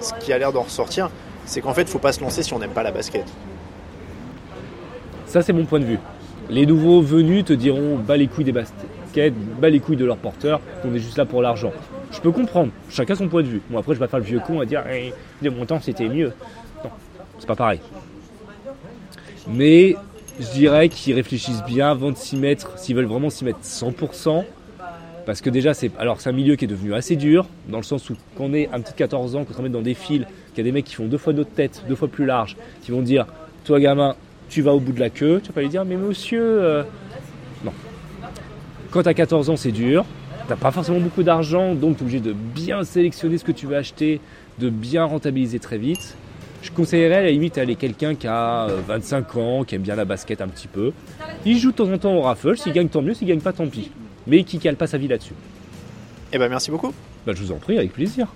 [0.00, 1.10] Ce qui a l'air d'en ressortir,
[1.44, 3.24] c'est qu'en fait, faut pas se lancer si on n'aime pas la basket.
[5.26, 5.98] Ça, c'est mon point de vue.
[6.50, 8.52] Les nouveaux venus te diront bas les couilles des
[9.60, 11.72] bas les couilles de leur porteur, on est juste là pour l'argent.
[12.12, 13.62] Je peux comprendre, chacun son point de vue.
[13.70, 15.12] Bon, après, je vais pas faire le vieux con à dire Eh,
[15.50, 16.32] mon temps c'était mieux.
[16.84, 16.90] Non,
[17.38, 17.80] c'est pas pareil.
[19.48, 19.96] Mais
[20.40, 24.44] je dirais qu'ils réfléchissent bien avant de s'y mettre, s'ils veulent vraiment s'y mettre 100%.
[25.24, 27.84] Parce que déjà, c'est alors c'est un milieu qui est devenu assez dur, dans le
[27.84, 30.24] sens où quand on est un petit 14 ans, quand on met dans des fils,
[30.52, 32.56] qu'il y a des mecs qui font deux fois notre tête, deux fois plus large,
[32.82, 33.26] qui vont dire
[33.64, 34.16] Toi, gamin,
[34.48, 36.42] tu vas au bout de la queue, tu vas pas lui dire Mais monsieur.
[36.42, 36.82] euh.
[38.92, 40.04] Quand t'as 14 ans, c'est dur,
[40.48, 43.76] t'as pas forcément beaucoup d'argent, donc t'es obligé de bien sélectionner ce que tu veux
[43.76, 44.20] acheter,
[44.58, 46.14] de bien rentabiliser très vite.
[46.60, 49.82] Je conseillerais à la limite à aller quelqu'un qui a euh, 25 ans, qui aime
[49.82, 50.92] bien la basket un petit peu.
[51.46, 53.54] Il joue de temps en temps au raffle, s'il gagne tant mieux, s'il gagne pas
[53.54, 53.90] tant pis.
[54.26, 55.34] Mais qui cale pas sa vie là-dessus.
[56.34, 56.92] Eh ben, merci beaucoup.
[57.26, 58.28] Bah, je vous en prie, avec plaisir.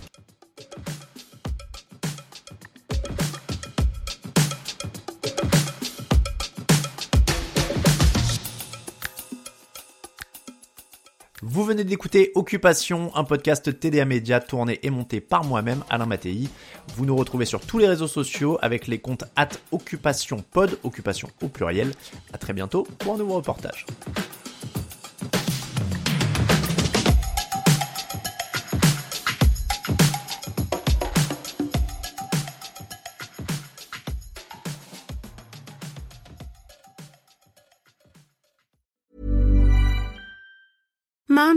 [11.86, 16.48] D'écouter Occupation, un podcast TDA Média tourné et monté par moi-même, Alain Mattei.
[16.96, 21.28] Vous nous retrouvez sur tous les réseaux sociaux avec les comptes at Occupation Pod, Occupation
[21.42, 21.92] au pluriel.
[22.32, 23.86] À très bientôt pour un nouveau reportage.